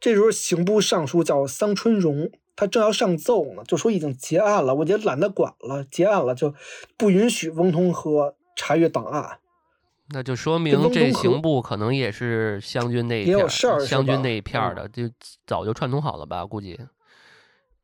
[0.00, 6.54] 这时候刑部尚书叫桑春荣，他正要上奏呢，就说已经结案了，我也懒得管了，结案了就
[6.96, 9.38] 不允许翁同龢查阅档案。
[10.08, 15.04] 那就说明这刑部可能也是湘军那一片也有事儿湘军那一片的，就
[15.46, 16.44] 早就串通好了吧？
[16.44, 16.78] 估计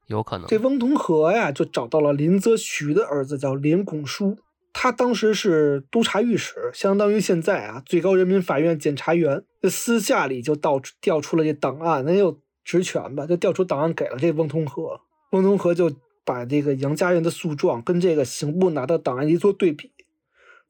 [0.09, 0.47] 有可能。
[0.49, 4.37] 这翁同龢呀，就找到了林则徐的儿子，叫林拱书。
[4.73, 9.43] 他当时是督察御史，相当于现在啊最高人民法院检察员。
[9.61, 15.01] 这私下里就调调出了这档案，那有职权吧，就调出档案给了这翁同龢。
[15.33, 15.91] 翁同龢就
[16.25, 19.91] 把这个杨家人的诉状跟这个刑部拿到档案一做对比，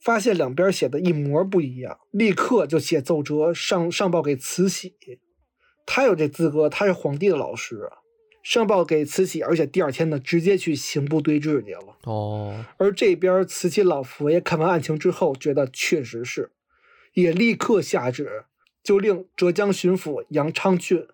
[0.00, 4.94] 发现两边写的一模不一样，立刻就写奏折上上报给慈禧。
[5.84, 7.90] 他有这资格，他是皇帝的老师。
[8.48, 11.94] 上报给慈禧，而且第二天呢，直接去刑部对质去了。
[12.04, 16.50] 哦，而这边慈禧老佛爷看完案情之后，觉得确实是，
[17.12, 18.46] 也立刻下旨，
[18.82, 21.06] 就令浙江巡抚杨昌俊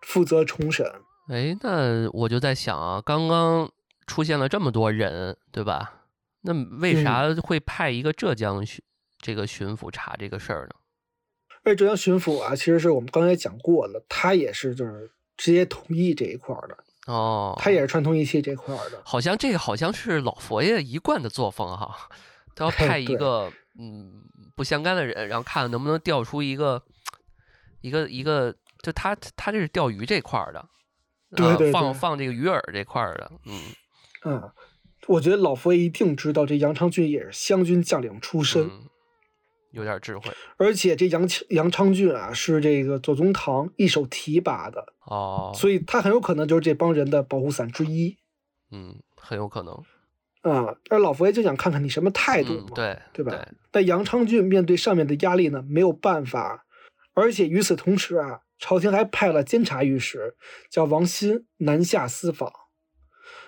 [0.00, 0.90] 负责重审。
[1.28, 3.70] 哎，那我就在想啊，刚刚
[4.06, 6.06] 出现了这么多人，对吧？
[6.40, 8.82] 那为嗯啥会派一个浙江巡
[9.18, 10.70] 这个巡抚查这个事儿呢？
[11.62, 15.10] 而浙江巡抚啊，其实是我们刚才讲过了，他也是就是
[15.40, 16.76] 直接同意这一块儿的，
[17.06, 19.00] 哦，他也是串通一气这块儿的。
[19.06, 22.10] 好像这个好像是老佛爷一贯的作风哈，
[22.54, 24.22] 都要派 一个嗯
[24.54, 26.82] 不相干的人，然后看看能不能调出一个
[27.80, 30.60] 一个一个，就他他这是钓鱼这块儿的，
[31.30, 33.62] 呃对对对放放这个鱼饵这块儿的，嗯，
[34.26, 34.52] 嗯，
[35.06, 38.64] 我觉得老佛爷一定知道这杨昌俊也是湘军将领出身。
[38.66, 38.89] 嗯
[39.72, 48.16] 有点智慧而且这杨杨昌俊啊，是这个左宗棠一手提拔的，哦，所以他很有可能就是这帮人的保护伞之一
[48.72, 49.74] 嗯，很有可能，
[50.42, 50.76] 啊。
[50.88, 53.48] 而老佛爷就想看看你什么态度嘛，嗯，对对吧？
[53.70, 56.66] 但杨昌俊面对上面的压力呢，没有办法，
[57.14, 60.36] 而且与此同时啊，朝廷还派了监察御史
[60.70, 62.52] 叫王欣南下私访，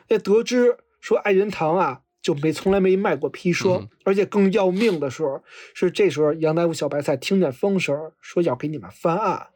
[0.08, 3.88] 那得知说爱仁堂啊就没从来没卖过砒霜，嗯。
[4.04, 5.42] 而且更要命的时候
[5.74, 9.48] 是这时候杨乃武小白菜听见风声说要给你们翻案，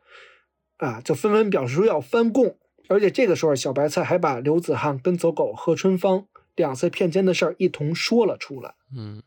[0.79, 2.59] 啊，就纷纷表示说要翻供，
[2.89, 9.23] 而且这个时候小白菜还把刘子汉跟走狗贺春芳两次骗奸的事儿一同说了出来，嗯，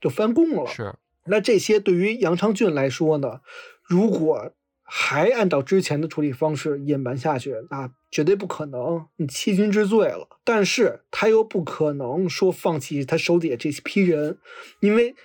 [0.00, 0.66] 就翻供了。
[0.66, 0.94] 是，
[1.26, 3.40] 那这些对于杨昌俊来说呢，
[3.82, 4.52] 如果
[4.96, 10.38] 还按照之前的处理方式隐瞒下去，那绝对不可能，你欺君之罪了。
[10.44, 14.38] 但是他又不可能说放弃他手底下这批人，
[14.78, 15.16] 因为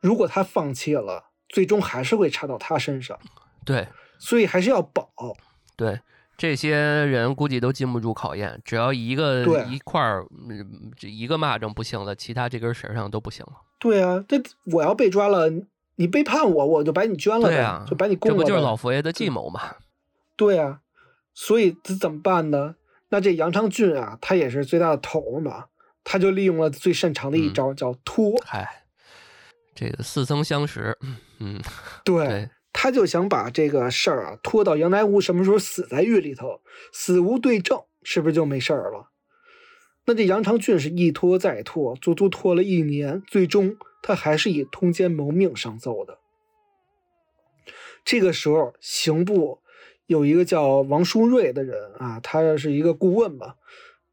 [0.00, 3.18] 如果他放弃了，最终还是会查到他身上，
[3.64, 5.10] 对所以还是要保。
[5.76, 5.98] 对。
[6.38, 13.52] 这些人估计都经不住考验，只要一个一块儿，嗯，这一个蚂蚱不行了，其他这根绳上都不行了。
[13.78, 14.40] 对啊，这
[14.72, 15.50] 我要被抓了，
[16.00, 19.60] 你背叛我，我就把你捐了呗，就把你供了这不就是老佛爷的计谋吗？
[20.34, 20.80] 对啊，
[21.34, 22.76] 所以这怎么办呢？
[23.10, 25.66] 那这杨昌俊啊，他也是最大的头嘛，
[26.02, 28.32] 他就利用了最擅长的一嗯招，叫拖。
[28.46, 28.84] 嗨，
[29.74, 30.96] 这个似曾相识，
[31.38, 31.60] 嗯，
[32.02, 36.62] 对，对，他就想把这个事儿啊拖到杨乃武什么时候死在狱里头，
[36.94, 39.10] 死无对证，是不是就没事儿了？
[40.06, 46.18] 那这杨昌俊是一拖再拖，足足拖了一年，最终他还是以通奸谋命上奏的。
[48.04, 49.60] 这个时候，刑部
[50.06, 53.56] 有一个叫王书瑞的人啊，他是一个顾问吧。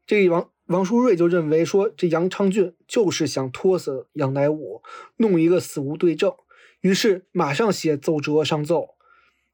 [0.06, 4.82] 这王王书瑞就认为说，这杨昌俊就是想拖死杨乃武，
[5.16, 6.34] 弄一个死无对证，
[6.80, 8.90] 于是马上写奏折上奏。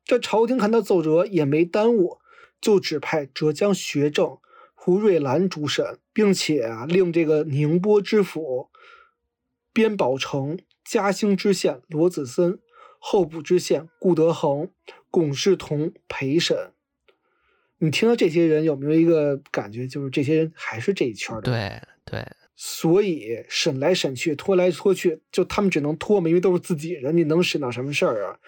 [0.05, 2.19] 这朝廷看到奏折也没耽误，
[2.61, 4.39] 就指派浙江学政
[4.75, 8.69] 胡瑞兰主审，并且啊令这个宁波知府
[9.75, 12.59] 边宝成、嘉兴知县罗子森、
[12.99, 14.71] 候补知县顾德恒、
[15.11, 16.73] 龚世同陪审。
[17.79, 21.43] 你听到这些人有没有一个感觉，就是这些人还是这一圈的？
[21.43, 28.39] 对对，所以审来审去，拖来拖去，就他们只能拖嘛，因为都是自己人，你能审到什么事儿啊？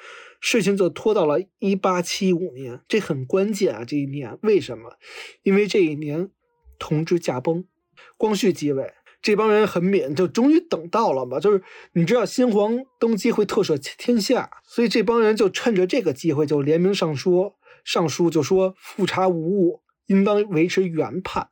[0.41, 3.85] 事情就拖到了一八七五年，这很关键啊！
[3.85, 4.97] 这一年为什么？
[5.43, 6.31] 因为这一年
[6.79, 7.67] 同治驾崩，
[8.17, 8.93] 光绪继位，
[9.27, 11.41] 这帮人很敏，就终于等到了嘛。
[11.41, 11.61] 就是
[11.95, 17.55] 你知道新皇登基会特赦天下，所以这帮人就趁着这个机会就联名上书，
[17.85, 21.49] 上书就说复查无误，应当维持原判。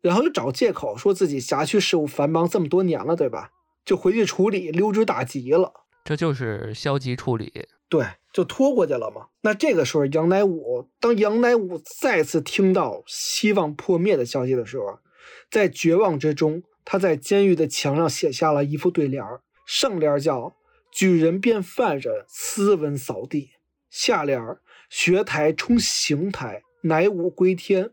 [0.00, 3.50] 然后就找借口说自己辖区事务繁忙这么多年了，对吧？
[3.84, 5.72] 就回去处理，溜之大吉了。
[6.02, 7.52] 这就是消极处理。
[7.88, 9.28] 对，就拖过去了嘛。
[9.42, 14.98] 那这个时候，杨乃武当杨乃武再次听到希望破灭的消息的时候，
[15.50, 19.24] 在绝望之中，他在监狱的墙上写下了一副对联，
[19.66, 20.56] 上联叫
[20.92, 23.50] “举人变犯人，斯文扫地”，
[23.90, 24.40] 下联
[24.88, 27.90] “学台充刑台，乃武归天”。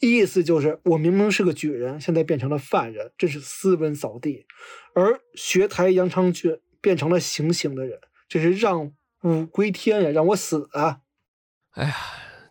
[0.00, 4.46] 意思就是，我明明是个举人，现在变成了犯人，真是斯文扫地；
[4.94, 7.98] 而学台杨昌俊变成了行刑的人，
[8.28, 11.00] 这是让武归天呀，让我死啊！
[11.72, 11.96] 哎呀，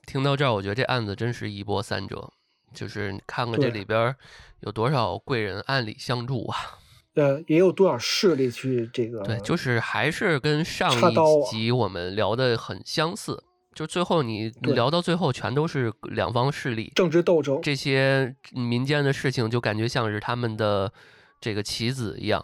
[0.05, 2.33] 听到这儿，我觉得这案子真是一波三折。
[2.73, 4.15] 就是你看看这里边
[4.61, 6.57] 有多少贵人暗里相助啊？
[7.15, 9.23] 呃，也有多少势力去这个？
[9.23, 11.15] 对，就是还是跟上一
[11.49, 13.43] 集我们聊的很相似。
[13.73, 17.59] 就最后你聊到最后，全都是两方势力，政治斗争。
[17.61, 20.91] 这些民间的事情就感觉像是他们的
[21.39, 22.43] 这个棋子一样，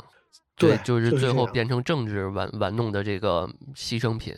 [0.56, 4.36] 对就是就是最后变成政治玩玩弄的这个牺牲品，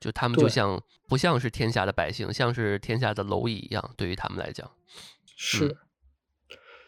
[0.00, 4.70] 就他们就像不像是天下的百姓，像是天下的蝼蚁一样，对于他们来讲，
[5.36, 5.76] 是、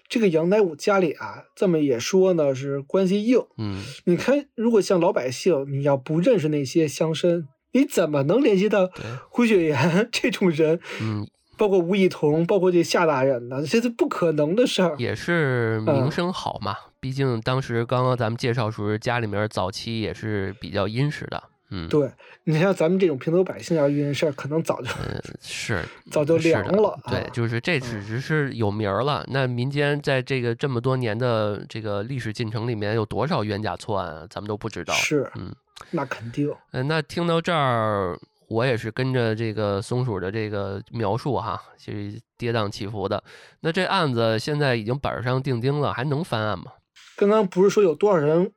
[0.09, 3.45] 这个杨乃武家里啊，这么也说呢，是关系硬。
[3.59, 8.91] 嗯，你看，如果像老百姓，你要不认识那些乡绅，你怎么能联系到
[9.29, 10.81] 胡雪岩 这种人？
[11.01, 14.97] 嗯，包括吴以同，包括这夏大人呢，这是不可能的事儿。
[14.99, 15.81] 也是。
[15.81, 16.11] 名嗯。
[16.11, 22.11] 声好嘛，毕竟当时刚刚咱们介绍时候，家里面早期也是比较殷实的，嗯，对
[22.45, 26.99] 你像咱们这种平头百姓要遇见事儿，可能早就嗯，是 早就是凉了。
[27.09, 29.25] 对，啊就是这只只是有名儿了。
[29.29, 34.93] 那民间在这个这么多年的这个历史进程里面，有多少冤假错案啊，咱们都不知道。
[34.95, 35.55] 是，嗯，
[35.91, 36.53] 那肯定。
[36.73, 38.19] 嗯，那听到这儿，
[38.49, 43.23] 我也是跟着这个松鼠的这个描述哈，其实跌宕起伏的。
[43.61, 46.73] 那这案子现在已经板上钉钉了，还能翻案吗？
[47.17, 48.51] 刚刚不是说有多少人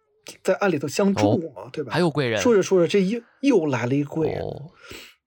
[0.43, 1.69] 在暗里头相助嘛？
[1.71, 1.91] 对吧？
[1.91, 2.41] 哦还有贵人？
[2.41, 4.41] 说着说着，这又又来了一贵人。
[4.41, 4.71] 哦，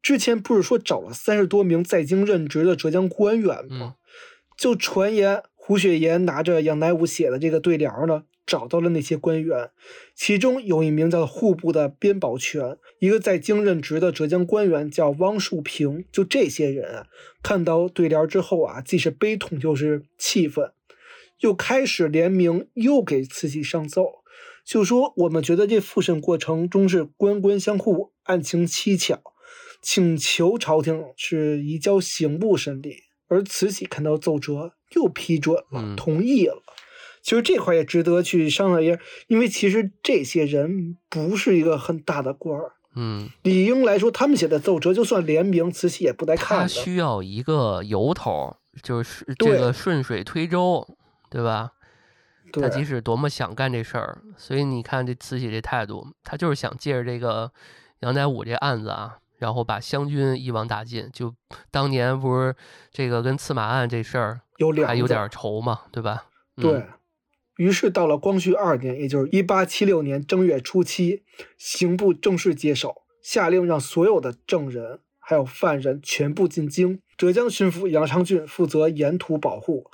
[0.02, 3.94] 之前不是说找了三十多名在京任职的浙江官员嗯吗？
[4.56, 9.70] 就传言胡雪岩拿着杨乃武写的这个对联呢，找到了那些官员，
[10.14, 16.04] 其中有一名叫户部的边保全，一个在京任职的浙江官员叫汪树平。
[16.10, 17.06] 就这些人啊，
[17.42, 20.70] 看到对联之后啊，既是悲痛又是气愤，
[21.40, 24.22] 又开始联名，又给慈禧上奏。
[24.66, 29.20] 就说我们觉得这复审过程中是官官相护，案情蹊跷，
[29.80, 32.96] 请求朝廷是移交刑部审理。
[33.28, 36.62] 而慈禧看到奏折，又批准了，嗯同意了。
[37.22, 46.68] 其实这块也值得去商量一下，因为其实这些人不是一个很大的官儿，嗯，理应来说，他们写的奏折就算联名，慈禧也不带看的。
[46.68, 50.86] 需要一个由头，就是这对个顺水推舟，
[51.28, 51.72] 对吧？
[52.60, 57.52] 他即使多么想干这事儿，所以你看这慈禧这态度，他就是想借着这个
[58.00, 61.08] 杨乃武这案子啊，然后把湘军一网打尽。
[61.12, 61.34] 就
[61.70, 62.54] 当年不是
[62.90, 64.40] 这个跟刺马案这事儿
[64.86, 66.26] 还有点仇嘛，对吧？
[66.56, 66.86] 嗯对，
[67.56, 71.22] 于是到了光绪二年，也就是一八七六年正月初七，
[71.58, 77.00] 刑部正式接手，下令让所有的证人还有犯人全部进京。
[77.16, 79.90] 浙江巡抚杨昌俊负责沿途保护，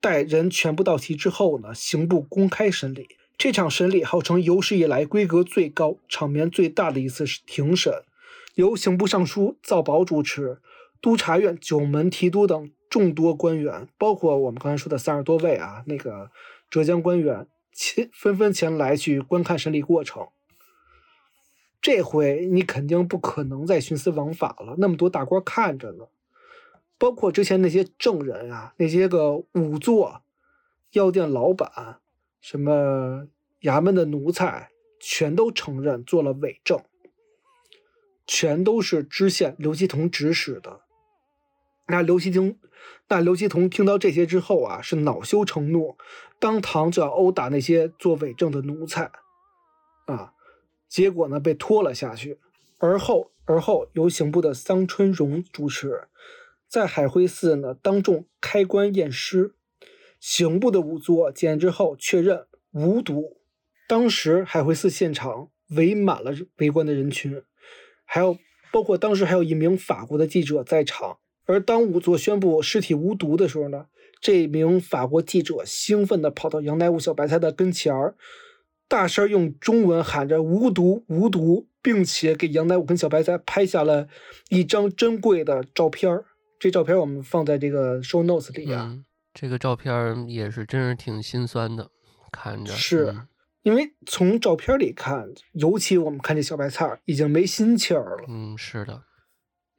[0.00, 3.08] 待人全部到齐之后呢，刑部公开审理。
[3.36, 7.92] 这场审理号称有史以来规格最高、场面最大的一次庭审，
[8.54, 10.58] 由刑部尚书赵宝主持，
[11.00, 16.30] 督察院、九门提督等众多官员，包括我们刚才说的三十多位啊，那个
[16.68, 20.26] 浙江官员，前纷纷前来去观看审理过程。
[21.80, 26.06] 这回你肯定不可能再徇私枉法了，那么多大官看着呢，
[26.98, 30.22] 包括之前那些证人啊，那些个仵作、
[30.92, 32.00] 药店老板、
[32.40, 33.28] 什么
[33.60, 34.70] 衙门的奴才，
[35.00, 36.82] 全都承认做了伪证，
[38.26, 40.80] 全都是知县刘希同指使的。
[41.86, 42.58] 那刘希同，
[43.08, 45.96] 那刘希同听到这些之后啊，是恼羞成怒，
[46.38, 49.10] 当堂就要殴打那些做伪证的奴才，
[50.06, 50.34] 啊，
[50.88, 52.38] 结果呢被拖了下去。
[52.78, 56.08] 而后，而后由刑部的桑春荣主持，
[56.68, 59.54] 在海会寺呢当众开棺验尸，
[60.20, 63.38] 刑部的仵作检验之后确认无毒。
[63.88, 67.42] 当时海会寺现场围满了围观的人群，
[68.04, 68.36] 还有
[68.70, 71.18] 包括当时还有一名法国的记者在场。
[71.46, 73.86] 而当仵作宣布尸体无毒的时候呢，
[74.20, 78.14] 这名法国记者兴奋地跑到杨乃武小白菜的跟前儿，
[78.86, 84.08] 大声用中文喊着“无毒，无毒”，并且给杨乃武跟小白菜拍下了
[84.50, 86.26] 一张珍贵的照片儿。
[86.58, 88.86] 这照片我们放在这个 show notes 里啊。
[88.90, 91.90] 嗯，这个照片也是真是挺心酸的，
[92.32, 93.28] 看着是嗯
[93.62, 99.02] 因为从照片里看，尤其我们看这小白菜已经没心气儿了，嗯，是的，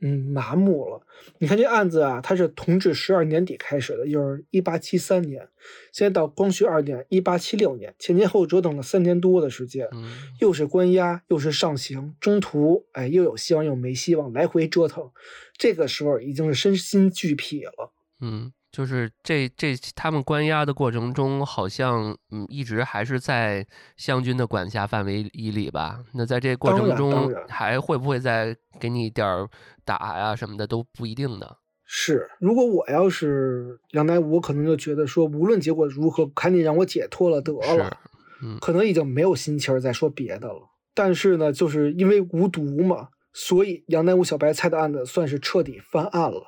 [0.02, 1.02] 嗯，麻木了。
[1.40, 5.48] 你看这案子啊，它是同治十二年底开始的，就是一八七三年，
[5.92, 15.12] 现在到光绪二年一八七六年，前前后折腾了三年多的时间，嗯又是关押，又是上刑，中途哎又有希望又没希望，来回折腾。
[15.58, 17.92] 这个时候已经是身心俱疲了。
[18.22, 23.66] 嗯，就是这这他们关押的过程中，好像嗯一直还是在
[23.98, 26.00] 湘军的管辖范围以里吧。
[26.14, 29.50] 那在这过程中，还会不会再给你点儿
[29.84, 31.58] 打呀什么的都不一定的。
[31.84, 37.98] 是，如果我要是杨乃武，我可能就觉得说，无论结果如何，赶紧让我解脱了得了。，
[38.44, 40.62] 嗯可能已经没有心情儿再说别的了。
[40.94, 46.44] 但是呢，就是因为无毒嘛，所以杨乃武小白菜的案子算是彻底翻案了。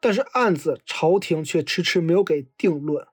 [0.00, 3.06] 但是案子朝廷却迟迟没有给定论，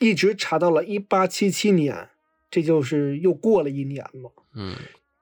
[0.00, 2.08] 一直查到了一八七七年，
[2.50, 4.30] 这就是又过了一年嘛。
[4.54, 4.74] 嗯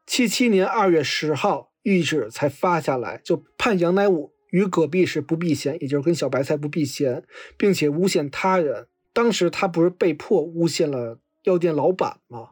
[0.06, 7.22] 七七年二月十号，谕旨才发下来，就判杨乃武与葛弼是不避嫌，也就是跟小白菜不避嫌，
[7.56, 8.88] 并且诬陷他人。
[9.12, 12.50] 当时他不是被迫诬陷了药店老板吗？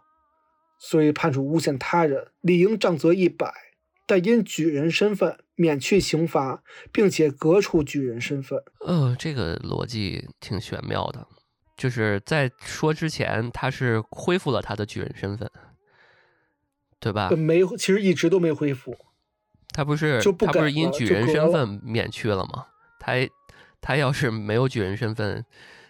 [0.80, 3.52] 所以判处诬陷他人，理应杖责一百，
[4.08, 8.58] 但因举人身份免去刑罚，并且革除举人身份。
[8.80, 11.26] 呃，这个逻辑挺玄妙的，
[11.76, 15.50] 就是在说之前他是恢复了他的举人身份，
[16.98, 17.36] 对吧呃？
[17.36, 18.96] 没，其实一直都没恢复。
[19.74, 22.68] 他不是就不他不是因举人身份免去了吗？
[22.98, 23.12] 他
[23.82, 25.44] 他要是没有举人身份，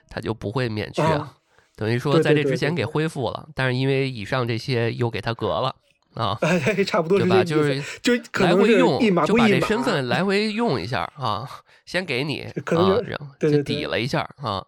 [0.09, 1.13] 他就不会免去啊。
[1.13, 1.35] 啊
[1.77, 5.77] 等于说在这之前给对对对对恢复了，但是因为以上这些又给他革了
[6.19, 7.39] 啊， 哎，差不多对吧？
[7.39, 8.15] 是就是，就
[8.45, 9.61] 能是回用一码，就把这。
[9.61, 11.49] 身份 来回用一下啊，
[11.87, 13.05] 先给你啊可能
[13.39, 14.67] 就，抵了一下啊，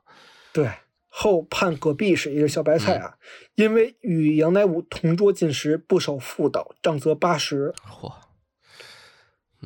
[0.52, 0.70] 对，
[1.08, 3.14] 后判葛弼是也是小白菜嗯啊，
[3.56, 7.74] 因为与杨乃武同桌进食，不守妇道，杖责八十。
[7.88, 8.12] 嚯，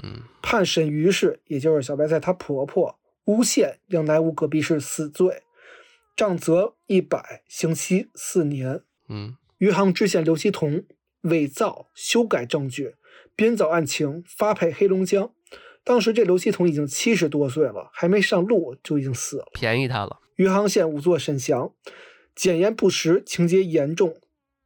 [0.03, 5.43] 嗯判沈于氏，也就是小白菜她婆婆诬陷杨乃武葛弼是死罪，
[6.17, 8.81] 杖责一百，刑期四年。
[9.09, 10.83] 嗯余杭知县刘希同
[11.25, 12.95] 伪造、修改证据，
[13.37, 15.31] 编造案情，发配黑龙江。
[15.83, 19.47] 当时这刘希同已经七十多岁了，还没上路就已经死了。
[19.53, 21.75] 便宜他了，余杭县仵作沈祥，
[22.35, 24.17] 检验不实，情节严重，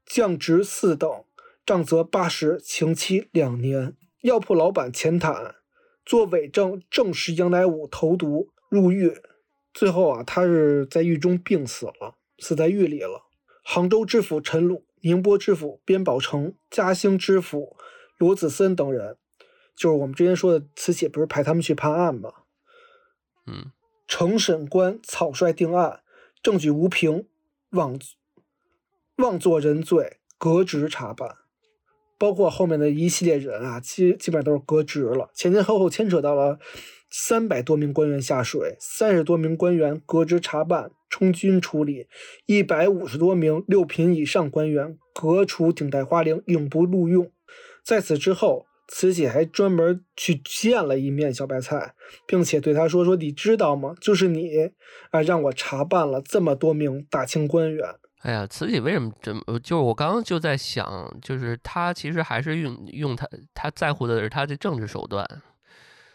[0.06, 1.24] 降职四等，
[1.66, 3.96] 杖责八十，刑期两年。
[4.22, 5.56] 药铺老板钱坦
[6.04, 9.12] 做伪证证实杨乃武投毒入狱，
[9.72, 13.26] 最后啊，他是在狱中病死了，死在狱里了。
[13.62, 17.76] 杭州知府陈鲁、宁波知府边宝成、嘉兴知府
[18.16, 19.16] 罗子森等人，
[19.76, 22.32] 就是我们之前说的慈禧不是派他们去判案吗？
[23.46, 23.72] 嗯
[24.06, 26.00] 承审官草率定案，
[26.42, 27.26] 证据无凭，
[27.70, 27.98] 妄
[29.16, 31.36] 妄作人罪，革职查办。
[32.16, 36.58] 包括后面的一系列人啊，基基本上都是革职了，前前后后牵扯到了
[37.10, 42.06] 三百多名官员下水，三十多名官员革职查办、充军处理，
[42.46, 47.30] 一百五十多名六品以上官员革除顶戴花翎，永不录用。
[47.82, 51.94] 在此之后，慈禧还专门去见了一面小白菜，
[52.26, 53.94] 并且对他说：“说你知道吗？
[54.00, 54.70] 就是你
[55.10, 57.94] 啊，让我查办了这么多名大清官员。
[58.20, 59.42] 哎呀，慈禧为什么这么？
[59.60, 65.26] 就是我刚刚就在想，就是他其实还是用用他他在乎的是他的政治手段，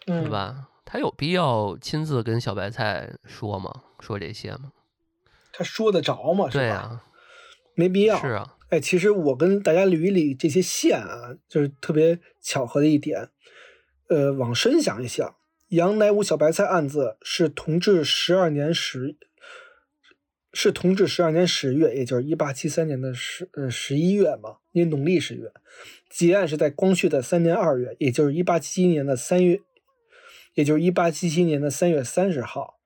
[0.05, 0.29] 嗯是？
[0.29, 0.67] 吧？
[0.85, 3.83] 他有必要亲自跟小白菜说吗？
[3.99, 4.71] 说这些吗？
[5.51, 6.49] 他说得着吗？
[6.49, 7.03] 对啊，
[7.75, 8.19] 没必要。
[8.19, 13.29] 是啊，哎，其实我跟大家捋一捋这些线啊，就是特别巧合的一点。
[14.09, 15.35] 呃，往深想一想，
[15.69, 19.15] 杨乃武小白菜案子是同治十二年十，
[20.51, 25.51] 是同治十二年十月，也就是一八七三年的十呃十一月嘛，因为农历十月。
[26.09, 29.61] 结案是在光绪的三年二月，也就是一八七一年的三月，
[30.53, 32.79] 也就是一八七七年的三月三十号。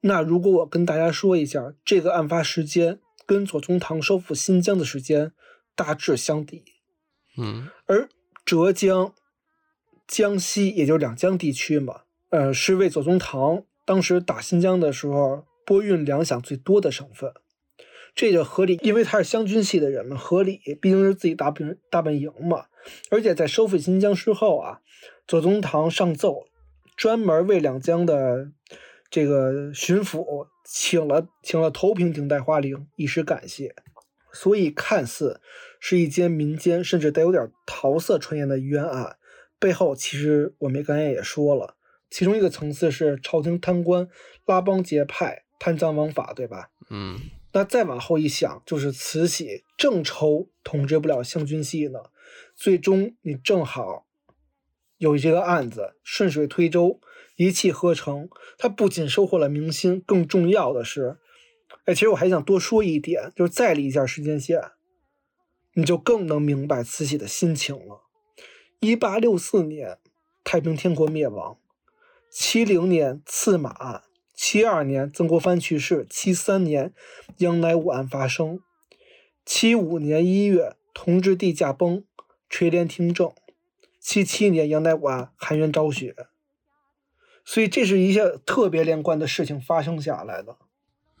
[0.00, 5.32] 那如果我跟大家说一下，这个案发时间跟左宗棠收复新疆的时间
[5.74, 6.62] 大致相抵，
[7.36, 8.08] 嗯而
[8.44, 9.12] 浙江、
[10.06, 17.32] 江西，也就是两江地区嘛，呃，是为左宗棠当时打新疆的时候拨运粮饷最多的省份。
[18.14, 22.66] 这就合理，因为他是湘军系的人嘛，合理，毕竟是自己大本大本营嘛。
[23.10, 24.80] 而且在收复新疆之后啊，
[25.26, 26.46] 左宗棠上奏，
[26.98, 28.50] 专门为两江的
[29.08, 33.74] 这个巡抚请了请了头瓶顶戴花翎，以示感谢。
[34.32, 35.40] 所以看似
[35.80, 39.16] 是一间民间甚至带有点桃色传言的冤案，
[39.58, 41.76] 背后其实我们刚才也说了，
[42.10, 44.08] 其中一个层次是朝廷贪官
[44.44, 46.70] 拉帮结派、贪赃枉法，对吧？
[46.90, 47.18] 嗯
[47.52, 52.00] 那再往后一想，就是慈禧正愁统治不了湘军系呢，
[52.54, 54.07] 最终你正好
[54.98, 57.00] 有这个案子顺水推舟，
[57.36, 58.28] 一气呵成。
[58.58, 61.18] 他不仅收获了民心，更重要的是，
[61.86, 64.60] 哎，其实我还想多说一点，就是再理一下时间线，
[65.74, 68.02] 你就更能明白慈禧的心情了。
[68.80, 69.98] 一八六四年，
[70.44, 71.58] 太平天国灭亡；
[72.30, 74.02] 七零年刺马案。
[74.34, 76.94] 七二年，曾国藩去世；七三年，
[77.38, 78.58] 杨乃武案发生；
[79.44, 82.04] 七五年一月，同治帝驾崩，
[82.48, 83.30] 垂帘听政；
[84.08, 85.06] 七七年，杨乃武
[85.36, 86.16] 含冤昭雪。
[87.44, 90.56] 所以，这是一些特别连贯的事情发生下来的，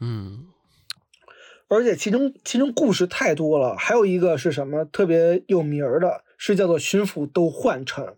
[0.00, 0.46] 嗯
[1.68, 3.76] 而且其中其中故事太多了。
[3.76, 8.16] 还有一个是什么特别有名儿的，是叫做巡抚斗焕臣。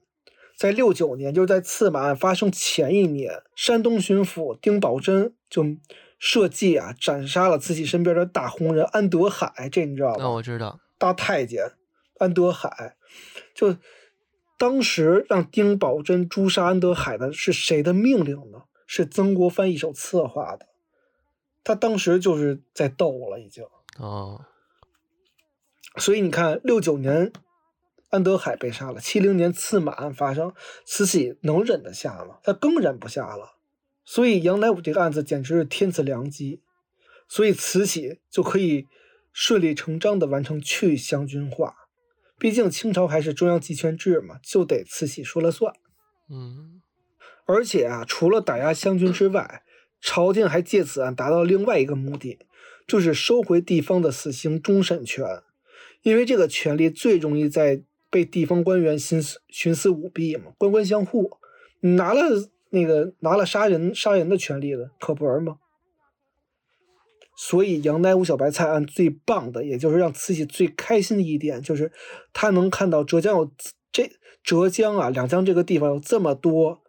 [0.57, 5.64] 在六九年，就是在刺马案发生前一年，山东巡抚丁宝桢就
[6.16, 10.31] 设计啊斩杀了自己身边的大红人安德海，这你知道那吗？
[10.31, 11.73] 我知道，大太监
[12.18, 12.95] 安德海，
[13.53, 13.75] 就
[14.61, 18.64] 当时让丁宝桢诛杀安德海的是谁的命令呢？
[18.86, 20.66] 是曾国藩一手策划的。
[21.64, 23.64] 他当时就是在斗了，已经。
[23.96, 24.50] 啊，
[25.96, 27.32] 所以你看，六九年
[28.11, 30.52] 安德海被杀了，七零年刺马案发生，
[30.84, 32.36] 慈禧能忍得下吗？
[32.42, 33.56] 她更忍不下了。
[34.04, 36.61] 所以杨乃武这个案子简直是天赐良机，
[37.26, 38.86] 所以慈禧就可以
[39.32, 41.80] 顺理成章地完成去湘军化。
[42.41, 45.74] 毕竟清朝还是中央集权制嘛，就得慈禧说了算。
[46.30, 46.80] 嗯
[47.45, 49.62] 而且啊，除了打压湘军之外，
[50.01, 52.38] 朝廷还借此啊达到另外一个目的，
[52.86, 55.26] 就是收回地方的死刑终审权。
[56.03, 61.30] 因为这个权利最容易在被地方官员徇私徇私舞弊嘛，官官相护。
[61.80, 62.22] 你拿了
[62.70, 65.59] 那个拿了杀人杀人的权利了，可不是吗？
[67.43, 71.91] 所以杨乃武小白菜案最棒的，也就是让慈禧最开心的一点，就是
[72.34, 73.51] 她能看到浙江有
[73.91, 74.12] 这
[74.45, 76.82] 浙江啊两江这个地方有这么多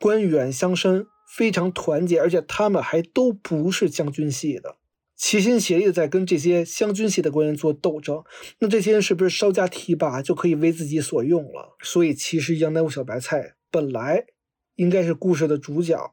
[0.00, 4.78] 官员乡绅，非常团结，而且他们还都不是湘军系的，
[5.16, 8.24] 齐心协力的在跟这些湘军系的官员做斗争。
[8.58, 11.76] 那这些人是不是稍加提拔就可以为自己所用了？
[11.84, 14.26] 所以其实杨乃武小白菜本来
[14.74, 16.10] 应该是故事的主角。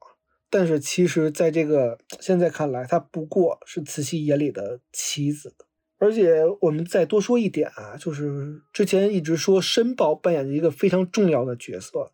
[0.49, 5.55] 但是其实，在这个现在看来，他不过是慈禧眼里的棋子。
[5.97, 12.11] 而且我们再多说一点啊，就是之前一直说申报扮演着一个非常重要的角色，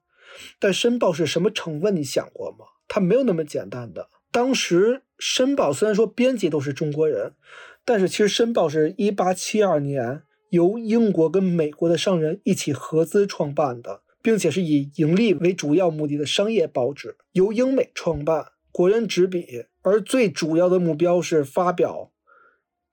[0.60, 1.96] 但申报是什么成分？
[1.96, 2.66] 你想过吗？
[2.88, 4.10] 它没有那么简单的。
[4.32, 7.34] 当时申报虽然说编辑都是中国人，
[7.84, 10.22] 但是其实申报是一八七二年
[10.52, 14.04] 由英国跟美国的商人一起合资创办的。
[14.22, 22.12] 并且是以盈利为主要目的的商业报纸，由英美创办，国人执笔，而最主要的目标是发表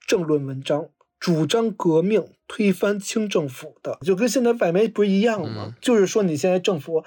[0.06, 0.88] 政论文章，
[1.20, 5.66] 主张革命，推翻清政府的，就跟现在外媒不是一样吗？
[5.68, 7.04] 嗯就是说你现在政府，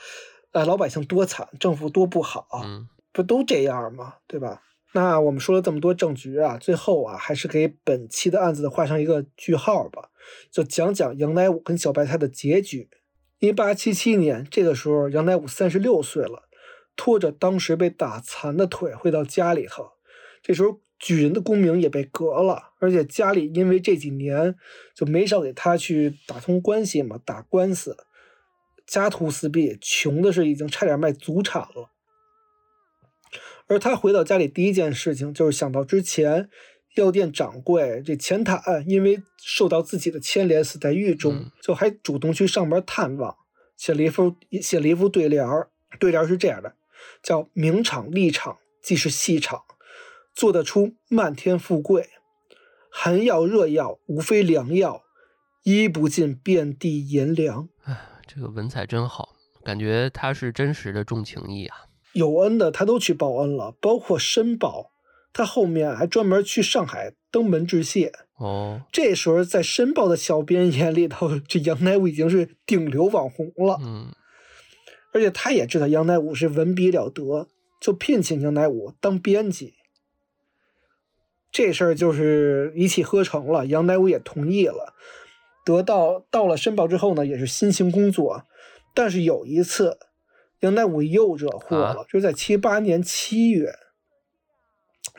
[0.51, 4.15] 呃，老百姓多惨，政府多不好，嗯不都这样吗？
[4.28, 4.61] 对吧？
[4.93, 10.10] 那我们说了这么多政局啊，最后啊，还是给本期的案子画上一个句号吧，
[10.52, 12.89] 就讲讲杨乃武跟小白菜的结局。
[13.41, 16.43] 一八七七年，这个时候杨乃武三十六岁了，
[16.95, 19.93] 拖着当时被打残的腿回到家里头。
[20.43, 24.55] 这时候举人的功名也被革了，而且家里因为这几年
[24.93, 27.97] 就没少给他去打通关系嘛，打官司，
[28.85, 31.89] 家徒四壁，穷的是已经差点卖祖产了。
[33.65, 36.47] 而他回到家里第一件事情就是想到之前
[36.95, 43.35] 药店掌柜这钱坦因为受到自己的牵连死在狱中，嗯就还主动去上门探望，
[43.77, 45.69] 写了一副写了一副对联儿。
[45.99, 46.73] 对联儿是这样的，
[47.22, 49.61] 叫“名场利场即是戏场，
[50.34, 52.09] 做得出漫天富贵。
[52.89, 55.03] 寒药热药无非良药，
[55.63, 61.77] 医不尽遍地炎凉。”哎，这个文采真好，感觉他是真实的重情义啊。
[62.13, 64.91] 有恩的他都去报恩了，包括申报，
[65.34, 68.12] 他后面还专门去上海登门致谢。
[68.38, 74.12] 哦，这时候在申报的小编眼里头，这杨乃武已经是顶流网红了，嗯
[75.14, 77.49] 而且他也知道杨乃武是文笔了得，
[77.82, 79.74] 就聘请杨乃武当编辑。
[81.52, 84.94] 这事儿就是一气呵成了，杨乃武也同意了。
[85.66, 88.45] 得到到了申报之后呢，也是辛勤工作。
[88.95, 89.98] 但是有一次，
[90.62, 93.74] 杨乃武又惹祸了，啊就是在七八年七月，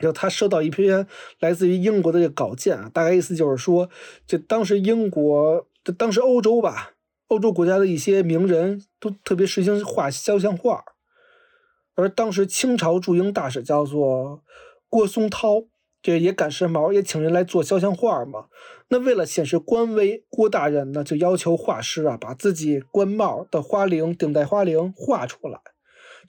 [0.01, 1.05] 就他收到一篇
[1.39, 3.89] 来自于英国的这个稿件啊，大概意思就是说，
[4.25, 6.93] 就当时英国，就当时欧洲吧，
[7.27, 10.83] 欧洲国家的一些名人都特别实行画肖像画，
[11.95, 14.41] 而当时清朝驻英大使叫做
[14.89, 15.63] 郭松涛，
[16.01, 18.47] 这也赶时髦，也请人来做肖像画嘛。
[18.87, 25.59] 那为了显示官威，郭大人呢就要求画师啊把自己官帽的花翎、顶戴花翎画出来。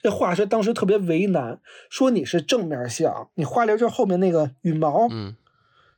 [0.01, 1.59] 这画师当时特别为难，
[1.89, 5.35] 说你是正面像，你花翎就是后面那个羽毛，嗯，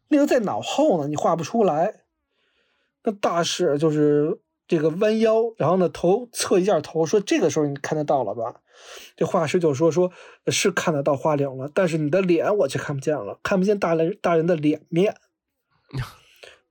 [0.07, 2.01] 那个在脑后呢，你画不出来。
[3.03, 8.61] 那大使就是这个弯腰，然后呢头侧一下头，说这个时候你看得到了吧？
[9.15, 10.11] 这画师就说说
[10.47, 15.15] 是看得到花翎了，但是你的脸我却看不见了，看不见大人大人的脸面。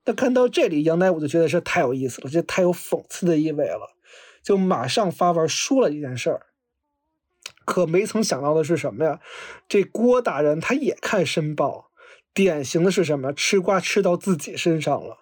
[0.05, 3.93] 那看到这里，杨乃武就觉得是太有意思了，这太有讽刺的意味了，
[4.41, 6.46] 就马上发文说了一件事儿。
[7.67, 9.19] 可没曾想到的是什么呀？
[9.67, 11.91] 这郭大人他也看申报，
[12.33, 13.33] 典型的是什么？
[13.33, 15.17] 吃瓜吃到自己身上了。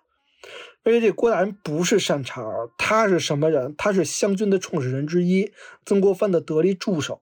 [0.83, 3.73] 而且这郭大人不是善茬儿，他是什么人？
[3.75, 5.51] 他是湘军的创始人之一，
[5.83, 7.19] 曾国藩的得力助手。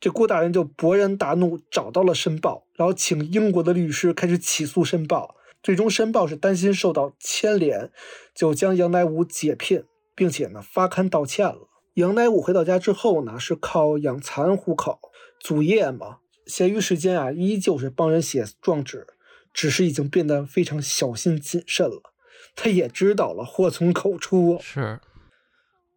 [0.00, 5.36] 这郭大人就勃然大怒，找到了申报，然后请英国的律师开始起诉申报。
[5.62, 7.92] 最终，申报是担心受到牵连，
[8.34, 9.84] 就将杨乃武解聘，
[10.14, 11.68] 并且呢发刊道歉了。
[11.96, 15.00] 杨乃武回到家之后呢，是靠养蚕糊口，
[15.40, 19.06] 祖业嘛，闲余时间啊，依旧是帮人写状纸，
[19.50, 22.12] 只是已经变得非常小心谨慎了。
[22.54, 25.00] 他也知道了祸从口出，是，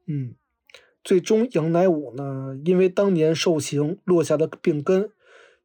[0.07, 0.35] 嗯，
[1.03, 5.11] 最终杨乃武呢，因为当年受刑落下的病根，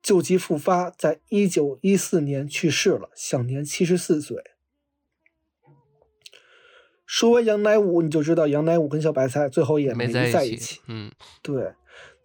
[0.03, 4.43] 旧疾复发，在一九一四年去世了，享年七十四岁。
[7.07, 11.11] 说完杨乃武，你就知道杨乃武跟小白菜最后也没在一起。，嗯，
[11.43, 11.73] 对，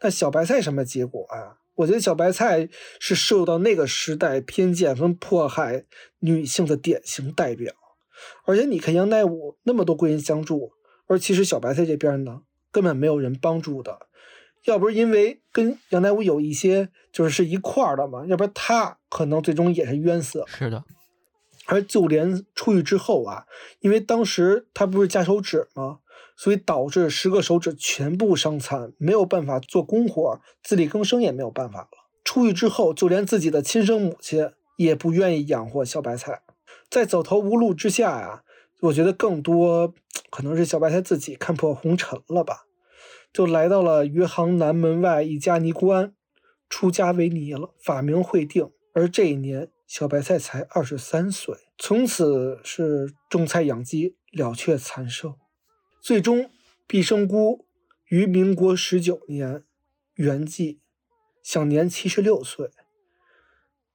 [0.01, 1.57] 那小白菜什么结果啊？
[1.75, 2.67] 我觉得小白菜
[2.99, 5.85] 是受到那个时代偏见跟迫害
[6.19, 7.73] 女性的典型代表。
[8.45, 10.73] 而且你看杨乃武那么多贵人相助，
[11.07, 12.41] 而其实小白菜这边呢，
[12.71, 13.97] 根本没有人帮助的。
[14.65, 20.45] 要不是因为跟杨乃武有一些就是是一块儿的嘛，要不然他可能最终也是冤死了。
[20.47, 20.83] 是的，
[21.69, 23.45] 而就连出狱之后啊，
[23.79, 25.99] 因为当时他不是夹手指吗？
[26.35, 31.89] 所以导致十个手指全部伤残，没有办法做工活，自力更生也没有办法了。
[32.23, 36.41] 出狱之后，就连自己的亲生母亲也不愿意养活小白菜，
[36.89, 38.43] 在走投无路之下呀、
[38.81, 39.93] 我觉得更多
[40.31, 42.65] 可能是小白菜自己看破红尘了吧，
[43.31, 46.13] 就来到了余杭南门外一家尼姑庵，
[46.69, 48.71] 出家为尼了，法名慧定。
[48.93, 55.33] 而这一年，小白菜才二十三岁，从此是种菜养鸡，了却残生。
[55.99, 56.51] 最终，
[56.85, 57.65] 毕生孤
[58.07, 59.63] 于民国十九年
[60.13, 60.77] 圆寂，
[61.41, 62.69] 享年七十六岁。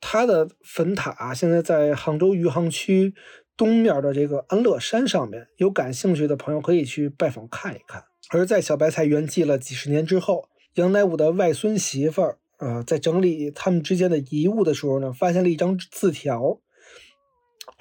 [0.01, 3.15] 他的坟塔现在在杭州余杭区
[3.57, 8.03] 东面的这个安乐山上面，有感兴趣的朋友可以去拜访看一看。
[8.31, 16.61] 而在小白菜圆寂了几十年之后，杨乃武的外孙媳妇儿呃、在整理他们之间的遗物的时候呢，发现了一张字条，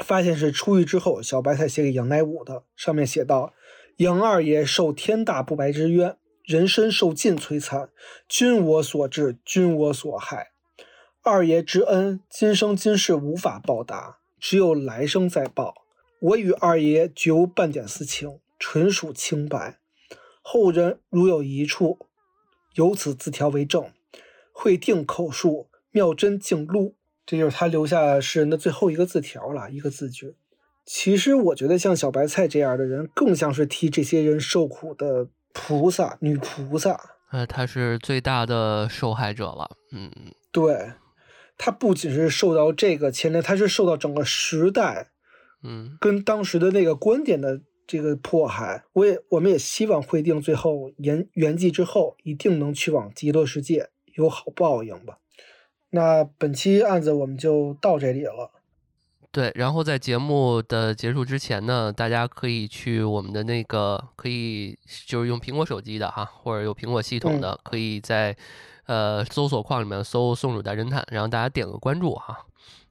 [0.04, 3.54] 发现是出狱之后小白菜写给杨乃武的，上面写道
[3.98, 7.90] ：“杨二爷受天大不白之冤，人身受尽摧残，
[8.28, 10.52] 君我所至，君我所害。
[11.22, 15.76] 二爷之恩，今生今世无法报答，只有来生再报。
[16.20, 19.78] 我与二爷绝无半点私情，纯属清白。
[20.42, 22.00] 后人如有一处，
[22.76, 23.92] 由此字条为证。
[24.54, 26.96] 会定口述，妙真净录。
[27.26, 30.36] 这就是他留下诗人的最后一个字条了，一个字句。
[30.86, 37.00] 其实我觉得像小白菜这样的人，更像是替这些人受苦的菩萨、女菩萨。
[37.32, 40.12] 呃，她是最大的受害者了，嗯，
[40.52, 40.92] 对，
[41.58, 45.12] 她不仅是受到这个牵连，她是受到整个时代
[45.64, 48.84] 嗯，跟当时的那个观点的这个迫害。
[48.92, 55.18] 我也，我们也希望慧定最后圆圆寂之后，一定能去往极乐世界，有好报应吧。
[55.90, 58.52] 那本期案子我们就到这里了。
[59.32, 59.52] 对。
[59.56, 68.36] 然后在节目的结束之前呢，大家可以去我们的那个，可以就是用苹果手机的哈，或者有苹果系统嗯的，可以在
[68.86, 72.46] 呃搜索框里面搜“松鼠大侦探”，然后大家点个关注哈，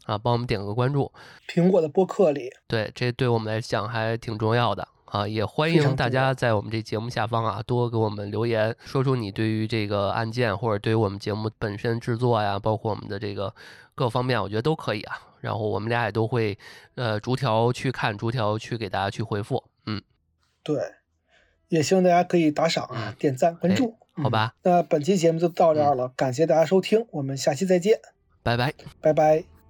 [0.05, 1.11] 啊，帮我们点个关注。
[1.49, 13.55] 苹果的播客里，对，这对我们来讲还挺重要的啊，也欢迎大家在我们这节目下方啊多给我们留言，说出你对于这个案件或者对于我们节目本身制作呀，包括我们的这个
[13.94, 15.20] 各方面，我觉得都可以啊。
[15.43, 16.59] 然后我们俩也都会
[16.94, 19.62] 呃逐条去看，逐条去给大家去回复。
[19.84, 20.01] 嗯，
[20.62, 20.80] 对，
[21.68, 28.01] 也希望大家可以打赏啊、点赞、关哎注，好吧嗯那本期节目就到这儿了，感谢大家收听，我们下期再见，
[28.43, 28.72] 拜拜。
[29.02, 29.61] 拜拜。